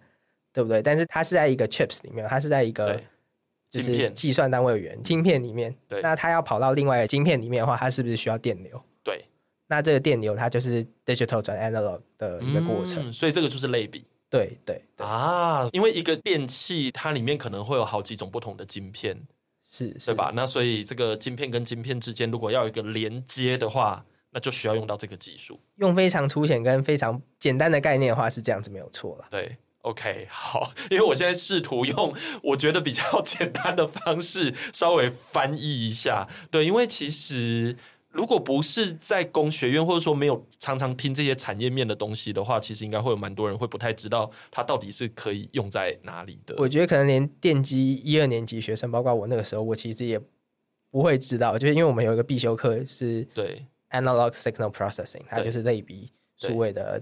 [0.51, 0.81] 对不对？
[0.81, 3.01] 但是它是在一个 chips 里面，它是在一个。
[3.73, 8.79] 就是计算单位元晶片里面，对，那它要跑到另外一个晶片里面的话，它是不是需要电流？
[9.01, 9.25] 对，
[9.65, 14.05] 那这个电流它就是 digital 转 analog 的一个过程，嗯，所以这个就是类比。
[14.33, 19.15] 对对，对啊，因为一个电器它里面可能会有好几种不同的晶片，
[19.63, 20.31] 是，对吧？
[20.33, 25.59] 那所以这个晶片跟晶片之间如果要有一个连接的话，那就需要用到这个技术。
[25.75, 29.27] 用非常粗浅跟非常简单的概念的话，是这样子没有错了。
[29.29, 29.55] 对。
[29.83, 36.25] OK， 好，因为我现在试图用我觉得比较简单的方式稍微翻译一下。
[36.49, 37.75] 对，因为其实
[38.13, 46.55] 如果不是在工学院，或者说没有常常听这些产业面的东西的话，其实应该会有蛮多人会不太知道它到底是可以用在哪里的。
[46.57, 50.19] 我觉得可能连电机一二年级学生，包括我那个时候，我其实也
[50.91, 57.01] 不会知道，就是因为我们有一个必修课是对 Analog Signal Processing，它就是类比数位的。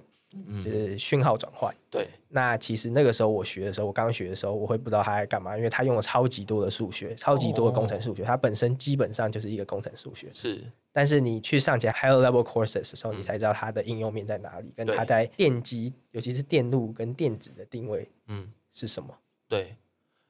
[0.63, 1.74] 就是讯号转换。
[1.89, 10.30] 对，那其实那个时候我学的时候，我刚学的时候，我会不知道他在干嘛，因为他用了超级多的数学，超级多的工程数学，它本身基本上就是一个工程数学。
[10.32, 10.63] 是，
[10.94, 19.10] 但是你去上节 higher level courses 的时候，你才知道它的应用面在哪里，跟它在电机，尤其是电路跟电子的定位，嗯，是什么？
[19.48, 19.76] 对。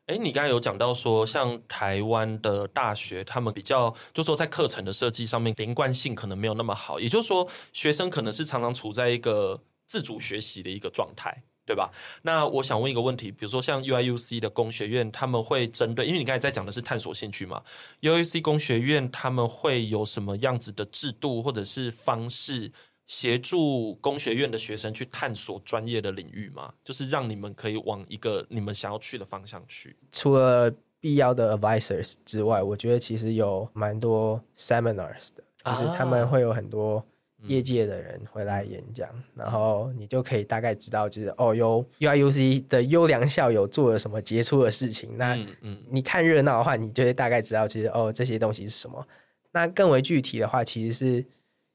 [0.08, 9.62] 哎，你刚才有讲到说，像台湾的大学，他们比较，就说在课程的设计上面连贯性可能没有那么好，也就是说，学生可能是常常处在一个。
[9.91, 11.91] 自主学习的一个状态，对吧？
[12.21, 17.62] 那我想问一个问题，比如说像 UIUC 的工学院，他们会针对，因为你刚才在讲的是探索兴趣嘛
[17.99, 22.71] ，UIUC 工学院他们会有什么样子的制度或者是方式
[23.06, 26.73] 协助工学院的学生去探索专业的领域吗？
[26.86, 29.97] 就是让你们可以往一个你们想要去的方向去。
[30.13, 37.06] 除了必要的 advisors 之外，我觉得其实有蛮多 seminars 的，就是他们会有很多。
[37.47, 45.17] 业界的人会来演讲，然后你就可以大概知道，就是哦，有 UIUC 的优良校友做了什么杰出的事情。
[45.17, 45.36] 那
[45.89, 49.06] 你看热闹的话，你就会大概知道，其实哦，这些东西是什么。
[49.51, 51.25] 那更为具体的话，其实是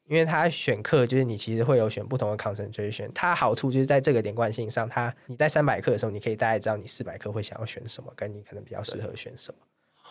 [0.09, 3.11] 因为他选课，就是你其实会有选不同的 concentration。
[3.13, 9.59] 它好处就是在这个连贯性上，它你在三百课的时候，你可以大概知道你四百课会想要选什么，跟你可能比较适合选什么。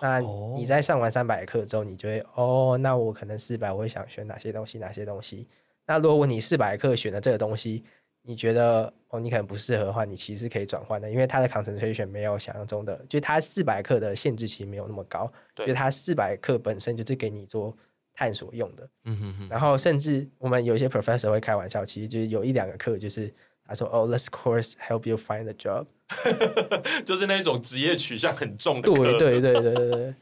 [0.02, 5.48] 那你在上完三百课之后，你就会哦，那我可能四百我会想选哪些东西，哪些东西。
[5.86, 7.84] 那如果你四百课选的这个东西，
[8.24, 17.76] 你觉得哦，你可能不适合的话，你其实是可以转换的，因为它的 concentration 没有想象中的，就它四百课的限制其实没有那么高，对就它四百课本身就是给你做
[18.16, 18.90] 探索用的。
[19.04, 19.50] 嗯哼哼。
[19.50, 23.32] 然后甚至我们有些 professor 会开玩笑，其实就是有一两个课就是
[23.68, 25.86] 他说哦，this course help you find a job。
[27.04, 30.14] 就是那种职业取向很重的课，对对对对对对。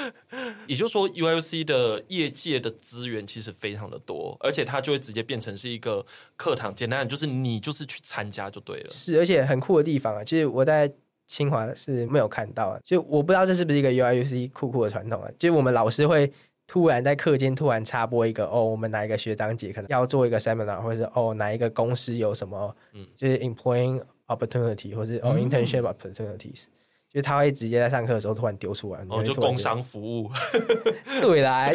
[0.66, 6.04] 也就是说，UIUC 的业界的资源其实非常的多，而且它就会直接变成是一个
[6.36, 6.74] 课堂。
[6.74, 8.88] 简单的就是你就是去参加就对了。
[8.88, 10.90] 是，而且很酷的地方啊，其实我在
[11.26, 15.28] 清华是没有看到啊，就我不知道这是不是一个 UIUC 酷酷的传统啊。
[15.38, 16.32] 就是我们老师会
[16.68, 24.00] 突然在课间突然插播一个哦，我们哪一个学长姐可能要做一个 seminar，或者是哦哪一个公司有什么，嗯，就是 employing。
[24.28, 26.76] opportunity 或是哦 internship opportunities，、嗯、
[27.10, 30.30] 就是他会直接在上课的时候突然丢出来，哦，就工商服务，
[31.22, 31.70] 对啦，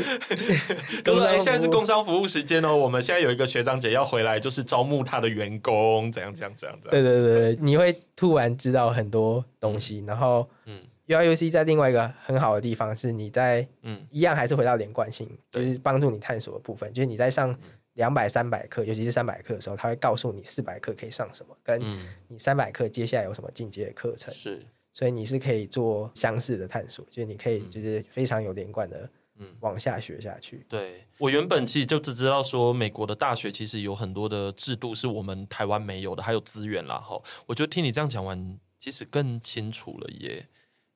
[1.04, 2.28] 各位， 现在是工商服务。
[2.28, 17.58] 时间哦，我们现在有一个学长姐要回来，就是招募他的员工，怎样怎样怎样怎样，对对对对，你会突然知道很多东西，嗯、然后嗯，UIUC 在另外一个很好的地方是你在嗯一样还是回到连贯性，就是帮助你探索的部分，就是你在上。
[17.96, 21.80] 两百、三百课，尤其是三百课的时候，他会告诉你四百课可以上什么，跟
[22.28, 24.34] 你三百课接下来有什么进阶的课程。
[24.34, 24.60] 是，
[24.92, 29.08] 所以你是可以做相似的探索，就是你可以就是非常有连贯的。
[29.38, 30.66] 嗯，往下学下去。
[30.68, 36.98] 对，我原本其实就只知道说，美国的大学其实有很多的制度是我们台湾没有的，还有资源啦。
[36.98, 40.48] 哈，我就听你这样讲完，其实更清楚了耶。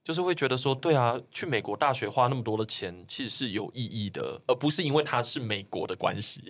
[0.08, 6.42] 就是会觉得说，对啊，去美国大学花那么多的钱，其实是有意义的，而不是因为它是美国的关系。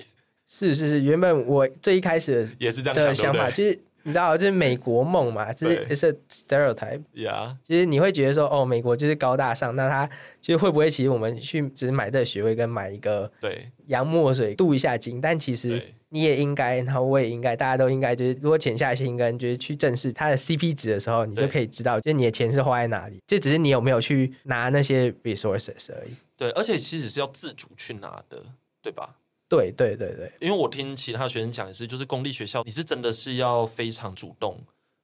[0.45, 3.79] 是是是，原本我最一开始也是这样的想法，就是。
[4.07, 7.01] 你知道，就是美国梦嘛，就是是 stereotype。
[7.13, 26.15] Yeah，其实你会觉得说，哦，美国就是高大上，那他其实会不会，其实我们去只买这个学位跟买一个对洋墨水镀一下金，但其实你也应该，然后我也应该，大家都应该，就是如果潜下心跟就是去正视它的 CP 值的时候，你就可以知道，就是你的钱是花在哪里，就只是你有没有去拿那些 resources 而已。
[26.37, 28.41] 对，而且其实是要自主去拿的，
[28.81, 29.15] 对吧？
[29.49, 34.59] 对对对对，因为我听其他学生讲也是，就是公立学校，你是真的是要非常主动，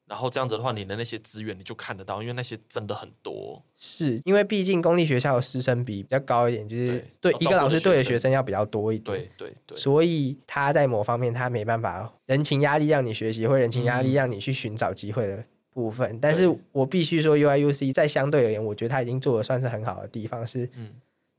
[0.06, 3.64] 然后这样子的话，你的那些资源你就看得到，因为那些真的很多。
[3.78, 16.12] 是因为毕竟公立学校的师生比比较高一点，就是对，对一个老师对的学生要比较多一点，对对对，所以他在某方面他没办法人情压力让你学习，或人情压力让你去寻找机会的部分。
[16.12, 20.90] 嗯、但是我必须说，UIUC 在相对而言，我觉得他已经做的算是很好的地方是，嗯。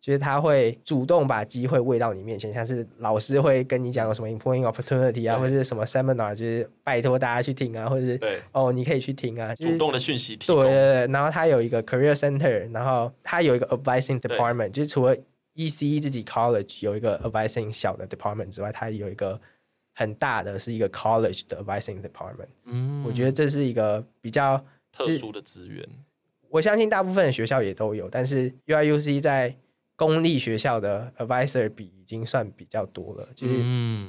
[0.05, 8.21] 就是他会主动把机会喂到你面前，像是老师会跟你讲有什么 important opportunity 啊，或者是什么 seminar，就是拜托大家去听啊，或者是
[8.53, 10.57] 哦，你可以去听啊，就是、主动的讯息提供。
[10.57, 15.17] 对对对，然后他有一个 career center，然后他有一个 advising department，就是除了
[15.55, 19.41] ECE 自己 college 有一个 advising 小的 department 之外，他有一个
[19.95, 22.49] 很大的是一个 college 的 advising department。
[22.67, 25.83] 嗯，我觉得这是一个比较特殊的资源。
[26.51, 29.57] 我相信大部分的学校也都有，但是 UIUC 在
[29.97, 33.55] 公立学校的 advisor 比已经算比较多了，就是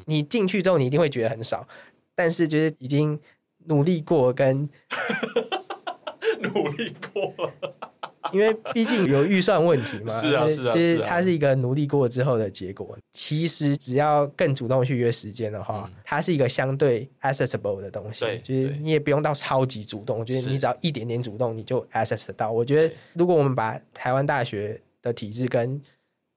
[0.05, 1.67] 你进去之后，你一定会觉得很少，
[2.15, 3.19] 但是就是已经
[3.65, 4.67] 努力过跟
[6.41, 7.33] 努力过。
[7.45, 7.53] 了，
[8.33, 12.97] 因为毕竟有预算问题嘛，是 啊是啊，就是它是一个努力过之后的结果。
[13.13, 22.51] 其实只要更主动去约时间的话，它是一个相对 accessible 的东西，就是你也不用到超级主动，就是你只要一点点主动，你就 access 得到。
[22.51, 25.81] 我觉得如果我们把台湾大学的体制跟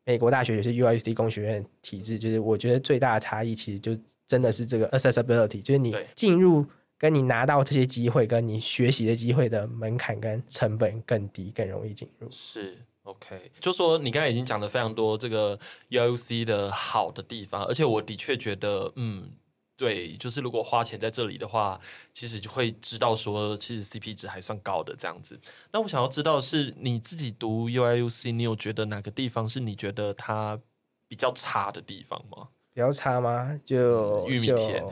[0.04, 6.64] 美国大学也是 UIUC 工学院体制，就是我觉得最大的差异，其实就真的是这个 accessibility，就是你进入
[6.96, 12.28] 跟你拿到这些机会，跟你学习的机会的门槛跟成本更低，更容易进入。
[12.30, 15.58] 是 OK，就说你刚才已经讲了非常多这个
[15.90, 19.30] UIUC 的好的地方，而且我的确觉得，嗯。
[19.78, 21.80] 对，就是如果花钱在这里的话，
[22.12, 25.38] 其实就会知道说，其实 CP 值还算高的这样子。
[25.70, 30.58] 那我想要知道是你自己读 UIUC，你有觉得哪个地方是你觉得它
[31.06, 32.48] 比较差的地方吗？
[32.74, 33.56] 比较差吗？
[33.64, 34.84] 就、嗯、玉米田，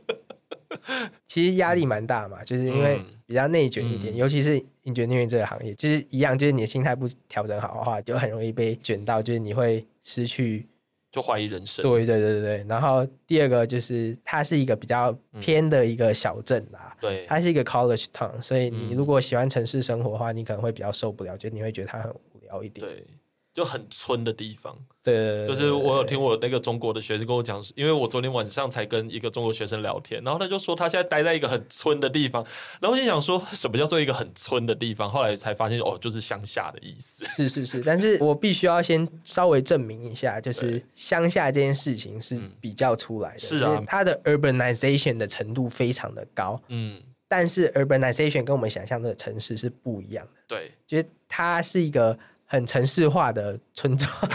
[1.28, 10.66] 其实压力蛮大嘛，就是因为比较内卷一点，嗯、尤其是 engineering 这个行业，就是一样，就是你的心态不调整好的话，就很容易被卷到，就是你会失去。
[11.16, 11.82] 就怀疑人生。
[11.82, 15.10] 对对对对，然后第二个就是它是一个比较
[15.40, 22.86] 偏的一个小镇啦，嗯、对，它是一个 college town，所以你如果喜欢城市生活的话，你可能会比较受不了，就你会觉得它很无聊一点。
[22.86, 23.02] 对。
[23.56, 32.44] 就很村的地方，对，就是我有听我那个中国的学生跟我讲，因为我昨天晚上才跟一个中国学生聊天，然后他就说他现在待在一个很村的地方，
[32.82, 37.24] 然后我就想说什么叫做一个很村的地方，后来才发现哦，就是乡下的意思。
[37.34, 52.18] 是是是，但是我必须要先稍微证明一下，就是乡下这件事情是比较出来的，是啊，它的 urbanization 的程度非常的高，嗯，但是 urbanization 跟我们想象的城市是不一样的，对，就是它是一个。
[52.46, 54.08] 很城市化的村庄，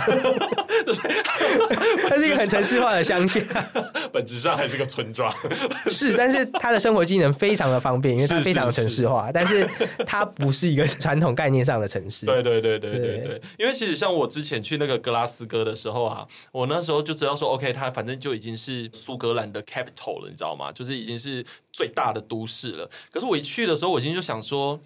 [2.10, 3.40] 它是一个很城市化的乡下，
[4.12, 5.34] 本质上还是个村庄。
[5.90, 12.26] 是，但是它的生活机能非常的方便，因为它非常的城市化，是是是，但是它不是一个传统概念上的城市。
[12.26, 20.70] 对对对对对对，对，因为其实像我之前去那个格拉斯哥的时候啊，我那时候就知道说，OK，它反正就已经是苏格兰的 capital 了，你知道吗？
[20.74, 22.90] 就是已经是最大的都市了。
[23.10, 24.78] 可是我一去的时候，我已经就想说。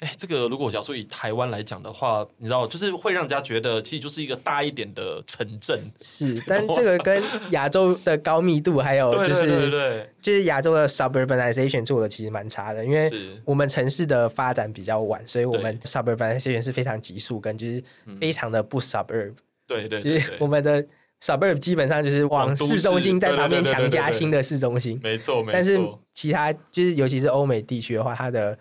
[0.00, 5.78] 哎，这个如果假如说以台湾来讲的话，你知道，就是会让人家觉得其实就是一个大一点的城镇。
[6.00, 13.10] 是， 但这个跟亚洲的高密度，还有就是，对对对对就是亚洲的 suburbanization 做的其实蛮差的，因为
[13.44, 17.82] 我们城市的发展比较晚，所以我们 suburbanization 是非常急速，跟就是
[18.18, 19.34] 非常的不 suburb。
[19.66, 20.82] 对对，其实我们的
[21.22, 24.98] suburb 基本上就是往市中心在旁边强加新的市中心。
[25.02, 25.52] 没错，没错。
[25.52, 25.78] 但是
[26.14, 28.58] 其他就是尤其是欧美地区的话，它的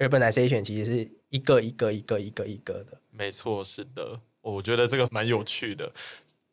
[0.00, 5.92] urbanization 其实是一个一个一个一个一个的，没错，是的，我觉得这个蛮有趣的。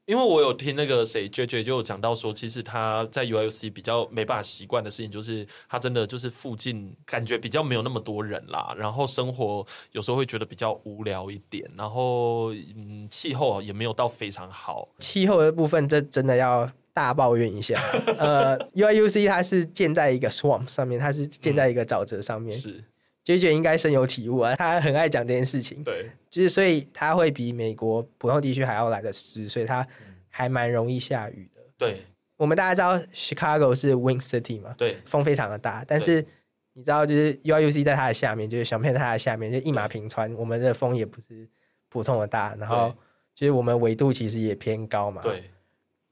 [0.06, 14.88] 因为我有听那个谁 JJ 就有讲到说，其实他在 UIUC 比较没办法习惯的事情，就是他真的就是附近感觉比较没有那么多人啦，然后生活有时候会觉得比较无聊一点，然后嗯，气候也没有到非常好。
[15.00, 17.78] 气候的部分，这真的要大抱怨一下。
[18.18, 22.58] 呃，UIUC 它是建在一个 swamp 上面，它是建在一个沼泽上面。
[22.58, 22.84] 嗯、是。
[23.28, 25.84] JJ 应该深有体悟啊， 他很爱讲这件事情。
[25.84, 29.86] 对，就是所以他会比美国普通地区还要来的湿，所以他
[30.30, 31.61] 还蛮容易下雨的。
[31.78, 32.05] 对，
[32.38, 34.73] 我们大家知道 Chicago 是 Wind City 嘛？
[34.78, 35.84] 对，风非常的大。
[35.86, 36.25] 但是
[36.71, 40.34] 你知道，就是 UIUC 在它的下面，就是小片在它的下面，就一马平川。
[40.36, 41.45] 我们的风也不是
[41.89, 42.95] 普通的大，然后
[43.36, 45.21] 就是我们纬度其实也偏高嘛。
[45.21, 45.43] 对。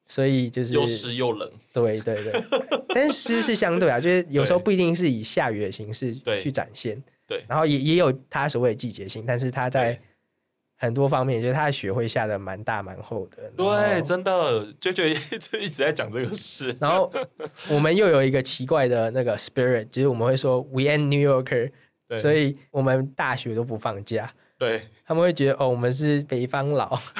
[0.05, 2.43] 所以就是又湿又冷，对对对，
[2.93, 6.95] 但是湿是相对啊，就是有时候不一定是以下雨的形式去展现，
[7.27, 9.99] 对，对，然后也也有它所谓的季节性，但是它在
[10.77, 17.11] 很多方面，就是它的雪会下的蛮大蛮厚的，对，真的就觉得一直一直在讲这个事，然后
[17.69, 21.71] 我们又有一个奇怪的那个 spirit，就是我们会说 we ain't New Yorker，
[22.21, 27.01] 所以我们大学都不放假，对，他们会觉得哦，我们是北方佬。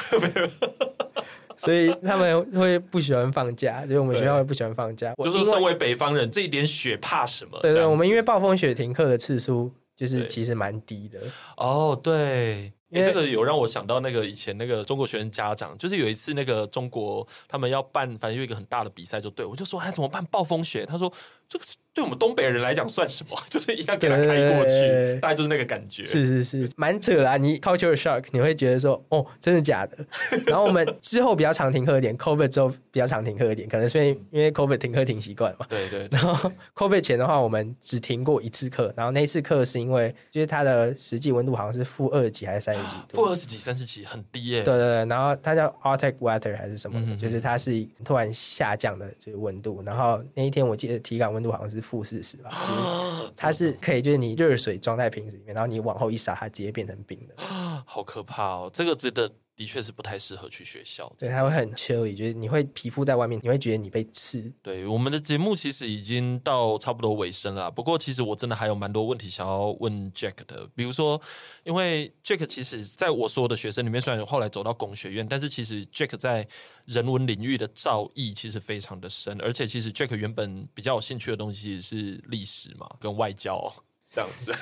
[1.59, 5.13] 所以他们会不喜欢放假，就是我们学校会不喜欢放假。
[5.17, 7.59] 我就是说，身为北方人，这一点雪怕什么？
[7.61, 11.19] 对对，我们因为暴风雪停课的次数就是其实蛮低的。
[11.57, 12.71] 哦，对。
[12.95, 20.25] 因为这个有让我想到那个以前那个中国学生家长，就是有一次那个中国他们要办，反正有一个很大的比赛，就对我就说，哎，怎么办？
[20.25, 20.85] 暴风雪？
[20.85, 21.11] 他说
[21.47, 21.75] 这个是。
[21.95, 23.37] 对我们东北人来讲算什么？
[23.49, 26.05] 就是一样给他开过去，大概就是那个感觉。
[26.05, 27.37] 是是是，蛮扯啦啊。
[27.37, 30.05] 你 culture shock，你会觉得说，哦，真的假的？
[30.45, 35.65] 然后我们之后比较常停课一点， COVID 之后比较常停课一点，可能是因为因为 COVID 停课停习惯嘛。
[35.69, 36.09] 对，对对。
[36.11, 43.15] 然后 COVID 前的话，我们只停过一次课，然后那一次课是因为就是它的实际温度好像是负二十几还是三十几度？
[43.17, 44.63] 负二十几、三十几，很低耶。
[44.63, 45.05] 对对对。
[45.05, 46.99] 然后它叫 Arctic weather 还是什么？
[46.99, 49.81] 嗯、就是它是突然下降的这个温度。
[49.85, 52.51] 然后那一天我记得体感温度好像是负四十吧。
[53.35, 57.35] 它是可以，就是你热水装在瓶子里面，然后你往后一撒，它直接变成冰的。
[57.85, 58.69] 好可怕哦！
[58.73, 61.11] 这个真的的确是不太适合去学校。
[61.17, 64.51] 对，它会很 chilly，就是你会皮肤在外面，你会觉得你被刺。
[64.61, 67.71] 对，我们的节目其实已经到差不多尾声了。
[67.71, 70.69] 不过，其实我真的还有蛮多问题想要问 Jack 的。
[70.75, 71.21] 比如说，
[71.63, 76.47] 因为 Jack 其实在我所有的学生里面，虽然后来走到工学院，但是其实 Jack 在
[76.85, 79.39] 人文领域的造诣其实非常的深。
[79.41, 83.73] 而且，其实 Jack 原本比较有兴趣的东西是历史嘛，跟外交。
[84.07, 84.53] 这样子，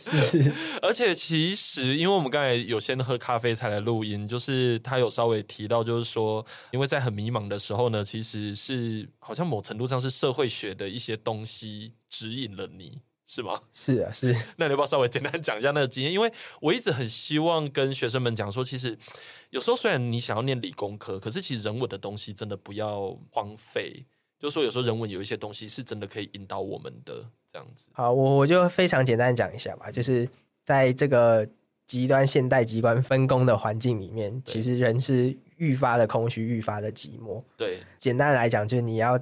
[0.82, 13.60] 而且其实，因为我们刚才有先喝咖啡才来录音，就是他有稍微提到，就是说，因为在很迷茫的时候呢，其实是好像某程度上是社会学的一些东西指引了你，是吗？
[13.72, 14.34] 是啊，是。
[14.56, 16.12] 那你要不要稍微简单讲一下那个经验？
[16.12, 18.98] 因为我一直很希望跟学生们讲说，其实
[19.50, 24.06] 有时候虽然你想要念理工科，可是其实人文的东西真的不要荒废。
[24.42, 27.24] 就是说有时候人文有一些东西是真的可以引导我们的。
[27.52, 30.26] 这样子，好，我我就非常简单讲一下吧，就是
[30.64, 31.46] 在这个
[31.86, 37.44] 极端现代机关分工的环境里面，其实人是愈发的空虚，愈发的寂寞。
[37.58, 39.20] 对，简单来讲，就是你要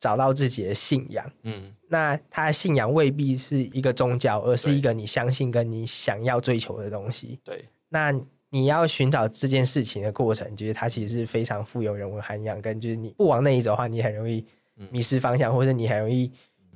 [0.00, 1.30] 找到自己的信仰。
[1.42, 7.38] 嗯，那他的信仰未必是一个宗教，而是一个你相信跟你想要追求的东西。
[7.44, 8.18] 对，那
[8.50, 14.44] 你要寻找这件事情的过程，就是它其实是非常富有人文涵养，跟就是你不往那一走的话，你很容易
[14.90, 16.30] 迷失方向，嗯、或者你很容易。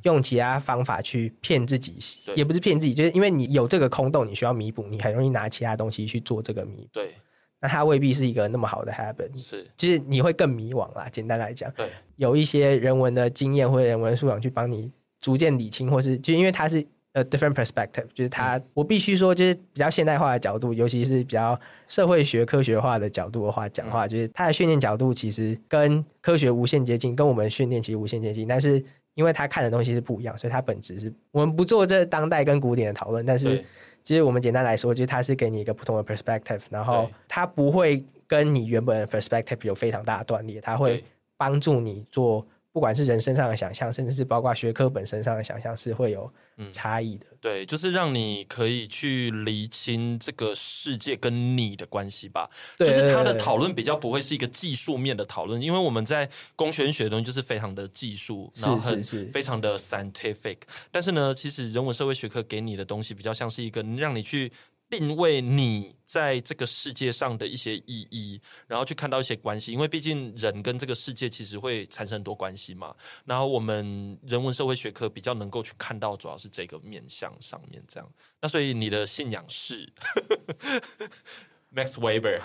[0.04, 1.94] 用其他方法去骗自己，
[2.34, 6.88] 也不是骗自己，就是因为你有这个空洞，你需要弥补，你很容易拿其他东西去做这个弥补。
[6.94, 7.14] 对，
[7.60, 9.30] 那它未必是一个那么好的 habit。
[9.40, 11.08] 是，就是你会更迷惘啦。
[11.08, 21.58] 简单来讲，对，有一些人文的经验或者人文素养去帮你逐渐理清，或是就因为它是 a different perspective，就是它，嗯、我必须说，就是比较现代化的角度，尤其是比较
[21.88, 28.82] 社会学科学化的角度的话讲话，嗯、就是它的训练角度其实跟科学无限接近，跟我们训练其实无限接近，但是。
[29.14, 33.26] 因为他看的东西是不一样，所以他本质是我们不做这当代跟古典的讨论。
[33.26, 33.62] 但是，
[34.02, 41.04] 其实我们简单来说，就是他是给你一个不同的 perspective，然后他不会跟你原本的 perspective 有非常大的断裂，他会
[41.36, 42.46] 帮助你做。
[42.72, 46.32] 不管是人身上的想象，甚至是包括学科本身上的想象，是会有
[46.72, 47.26] 差异的。
[47.30, 52.48] 嗯，对，就是让你可以去厘清这个世界跟你的关系吧。
[52.78, 60.56] 对，就是他的讨论比较不会是一个技术面的讨论，因为我们在工学学的东西就是非常的技术，然后很非常的 scientific。
[60.90, 64.50] 但是呢，其实人文社会学科给你的东西比较像是一个让你去。
[64.92, 72.94] 定位你在这个世界上的一些意义，然后去看到一些关系，因为毕竟人跟这个世界其实会产生很多关系嘛。
[73.24, 78.06] 然后我们人文社会学科比较能够去看到，主要是这个面向上面这样。
[78.42, 79.90] 那所以你的信仰是？
[81.74, 82.38] Max Weber，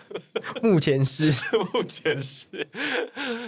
[0.62, 1.32] 目前是
[1.72, 2.46] 目前是，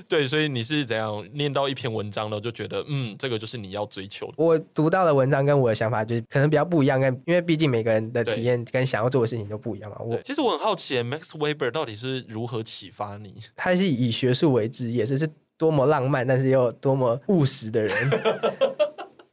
[0.09, 2.41] 对，所以你是怎样念到一篇文章呢？
[2.41, 4.35] 就觉得嗯，这个就是你要追求的。
[4.39, 9.99] 我读到的文章跟我的想法就是可能比较不一样，跟因为毕竟每个人的体验跟想要做的事情都不一样嘛。
[10.01, 13.35] 我其实我很好奇，Max Weber 到底是如何启发你？
[13.55, 17.95] 他是以学术为职业，这是多么浪漫，但是又多么务实的人。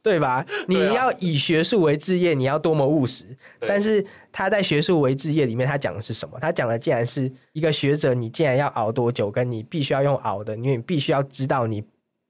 [0.06, 0.46] 对吧？
[0.68, 3.26] 你要以学术为置业，你要多么务实。
[3.58, 6.38] 但是他在学术为置业里面，他讲的是什么？
[6.40, 11.82] 他讲的竟然是一个学者，你竟然要熬多久，跟你必须要用熬的，因为你必须要知道，你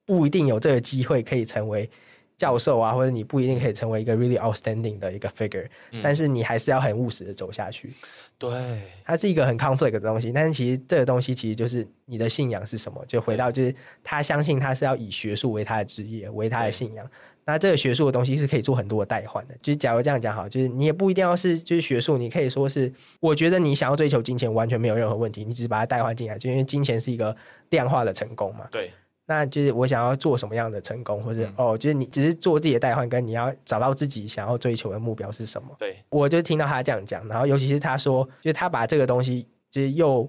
[0.06, 1.90] 不一定有这个机会可以成为
[2.38, 6.00] 教授啊，或者你不一定可以成为一个 really outstanding 的一个 figure，嗯。
[6.02, 7.92] 但是你还是要很务实的走下去。
[8.38, 10.32] 对，它是一个很 conflict 的东西。
[10.32, 13.04] 但是其实这个东西其实就是你的信仰是什么？
[13.06, 17.06] 就回到就是他相信他是要以学术为他的职业，为他的信仰。
[17.46, 27.36] 那这个学术的东西是可以做很多的代换的，就是假如这样讲好，就是你也不一定要是就是学术，你可以说是，我觉得你想要追求金钱完全没有任何问题，你只是把它代换进来，就因为金钱是一个
[27.70, 28.66] 量化的成功嘛。
[28.72, 28.90] 对。
[29.28, 35.68] 那就是我想要做什么样的成功，或者、嗯、哦，就是你只是做自己的代换，跟你要找到自己想要追求的目标是什么？
[35.78, 35.96] 对。
[36.08, 40.28] 我就听到他这样讲，然后尤其是他说，就是他把这个东西就是又。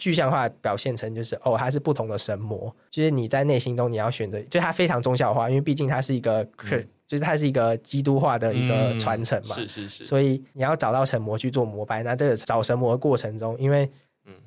[0.00, 13.88] 具象化表现成就是哦，它是不同的神魔，就是你在内心中你要选择，就它非常宗教化，因为毕竟它是一个，嗯、就是它是一个基督化的一个传承嘛，嗯、是是是，所以你要找到神魔去做膜拜，那这个找神魔的过程中，因为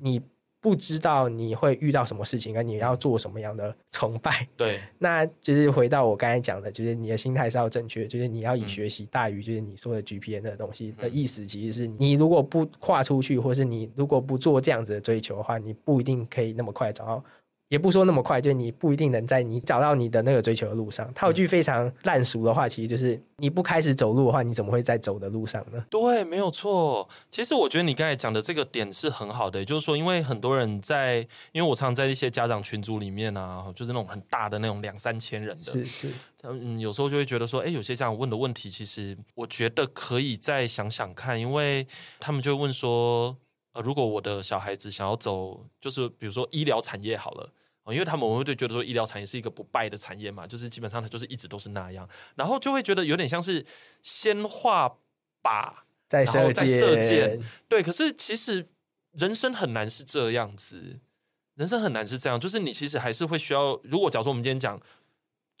[0.00, 0.20] 你。
[0.64, 4.48] 不知道你会遇到什么事情，跟你要做什么样的崇拜。
[4.56, 17.22] 对， 那就是回到我刚才讲的，就是你的心态是要正确，就是你要以学习大于就是你说的 GPA 的东西的意思，其实是你如果不跨出去，或是你如果不做这样子的追求的话，你不一定可以那么快找到。
[17.68, 21.12] 也不说那么快，就你不一定能在你找到你的那个追求的路上。
[21.14, 25.84] 套句非常烂俗的话，其实就是你不开始走路的话，你怎么会在走的路上呢？
[25.90, 27.08] 对，没有错。
[27.30, 31.16] 其实我觉得你刚才讲的这个点是很好的，也就是说，因为很多人在，
[31.52, 36.10] 因为我常在一些家长群组里面啊，就是那种很大的那种两三千人的，是是，
[36.42, 41.86] 嗯，有时候就会觉得说，哎，有些家长问的问题，其实我觉得可以再想想看，因为
[42.20, 43.36] 他们就会问说。
[43.74, 47.52] 呃，如果我的小孩子想要走，就是比如说医疗产业好了，
[47.88, 53.66] 因为他们我会觉得说医疗产业是一个不败的产业嘛，就是基本上它就是一直都是那样，然后就会觉得有点像是
[54.02, 54.88] 先画
[55.42, 55.72] 靶，
[56.08, 57.82] 再射箭，再射箭，对。
[57.82, 58.68] 可是其实
[59.12, 61.00] 人生很难是这样子，
[61.56, 64.80] 人生很难是这样，就是你其实还是会需要，如果假如说我们今天讲。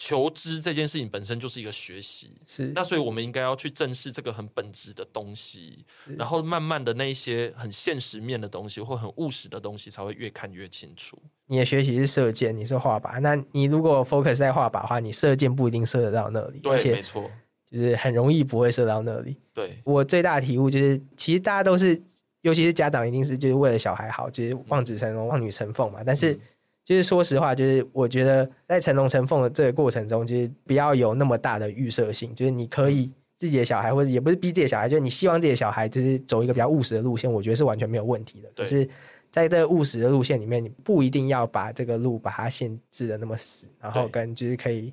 [0.04, 5.86] 求知这件事情本身就是一个学习，是那所以我们应该要去正视这个很本质的东西，
[6.18, 11.16] 然后慢慢的那一些很现实面的东西或很务实的东西才会越看越清楚。
[11.46, 17.30] 你的学习是射箭，你是画靶，那你如果 focus 在画靶的话，你射箭不一定射得到那里，对，而且没错，
[17.64, 19.34] 就是很容易不会射到那里。
[19.54, 21.98] 对，我最大的体悟就是，其实大家都是，
[22.42, 26.34] 尤其是家长，一定是就是为了小孩好，就是望子成龙、望女成凤嘛，但是。
[26.34, 26.40] 嗯
[26.84, 32.34] 就是说实话，就是我觉得在成龙成凤的这个过程中，就是不要有那么大的预设性。
[32.34, 38.50] 就是你可以自己的小孩，或者也不是逼自己的小孩，就是你希望自己的小孩就是走一个比较务实的路线，我觉得是完全没有问题的。
[38.56, 38.88] 可是
[39.30, 44.92] 在这个务实的路线里面，你不一定要把这个路把它限制的那么死，然后跟就是可以。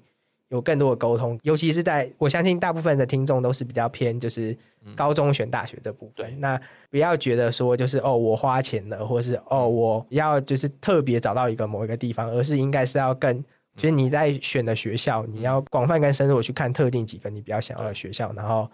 [0.52, 4.56] 有更多的沟通，尤其是在我相信大部分的听众都是比较偏就是
[4.97, 6.30] 高中选大学这部分。
[6.30, 13.41] 嗯、那不要觉得说就是哦我花钱了，或是哦我要就是特别找到一个某一个地方，而是应该是要更
[13.78, 18.70] 就是你在选的学校，你要广泛跟深入去看特定几个你比较想要的学校，然后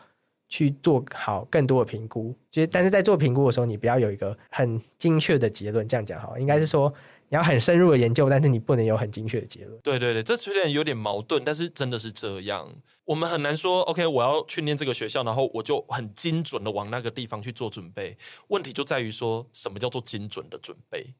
[0.49, 2.33] 去做好更多的评估。
[2.51, 5.87] 其实但是在做评估的时候，你不要有一个很精确的结论。
[5.87, 6.91] 这样讲好，应该是说。
[7.29, 9.79] 你要很深入的研究，但是你不能有很精确的结论。
[9.81, 12.73] 对对对，这虽然有点矛盾，但是真的是这样。
[13.03, 18.17] 我们很难说，OK，我要去念这个学校，然后我就很精准的往那个地方去做准备。
[18.47, 21.13] 问题就在于说什么叫做精准的准备？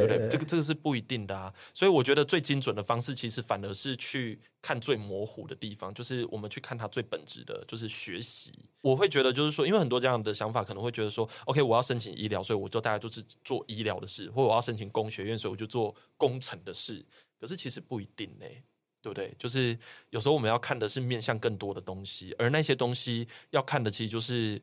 [0.00, 0.28] 对不对？
[0.28, 8.52] 这个这个是不一定的啊，所以我觉得最精准的方式，其实反而是去看最模糊的地方，就是我们去看它最本质的，就是学习。
[8.80, 17.04] 我会觉得，就是说，因为很多这样的想法，可能会觉得说，OK，我要申请医疗，所以我就大家就是做医疗的事，或者我要申请工学院，所以我就做工程的事。
[17.40, 18.46] 可是其实不一定呢，
[19.02, 19.34] 对不对？
[19.38, 19.76] 就是
[20.10, 24.62] 有时候我们要看的是面向更多的东西，而那些东西要看的，其实就是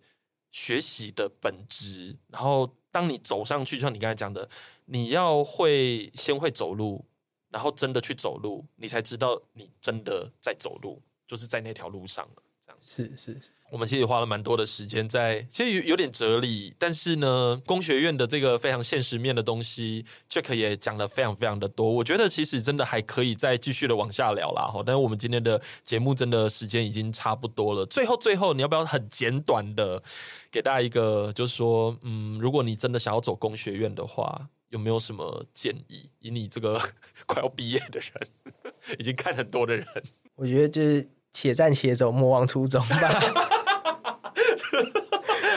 [0.52, 2.16] 学习的本质。
[2.28, 4.50] 然后当你走上去，就像你刚才讲的。
[4.92, 7.06] 你要会先会走路，
[7.50, 12.28] 然后真的去走路，你才知道你真的在走路，就是在那条路上。
[12.70, 13.49] 这样是是是。
[13.72, 21.88] 我们其实花了蛮多的时间在，其实有有点哲理，但是呢，工学院的这个非常现实面的东西，Jack 也讲了非常非常的多。
[21.88, 24.63] 我觉得其实真的还可以再继续的往下聊啦。
[24.67, 27.86] 哈，但是我们今天的节目真的时间已经差不多了。
[27.86, 30.01] 最后最后，你要不要很简短的
[30.49, 36.09] 给大家一个，就是说，嗯，如果你真的想要走工学院的话，有没有什么建议？
[36.17, 36.82] 以你这个
[37.28, 39.86] 快要毕业的人，已经看很多的人，
[40.34, 43.22] 我觉得就是且战且走，莫忘初衷吧。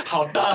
[0.04, 0.54] 好大，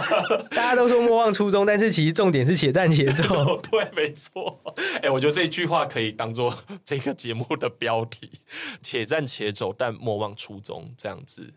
[0.51, 3.59] 大家都说莫忘初衷，但是其实重点是且战且走。
[3.71, 4.61] 对，没错。
[4.97, 6.53] 哎、欸，我觉得这句话可以当做
[6.85, 8.29] 这个节目的标题：
[8.83, 10.87] 且战且走，但莫忘初衷。
[10.95, 11.51] 这样子，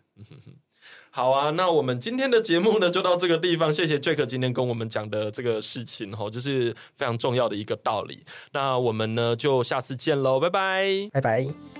[1.10, 1.50] 好啊。
[1.50, 3.70] 那我们今天的节目呢，就到这个地方。
[3.70, 8.24] 谢谢 Jack 今天跟我们讲的这个事情，哦，就是非常重要的一个道理。
[8.52, 11.79] 那我们呢，就下次见喽，拜拜，拜拜。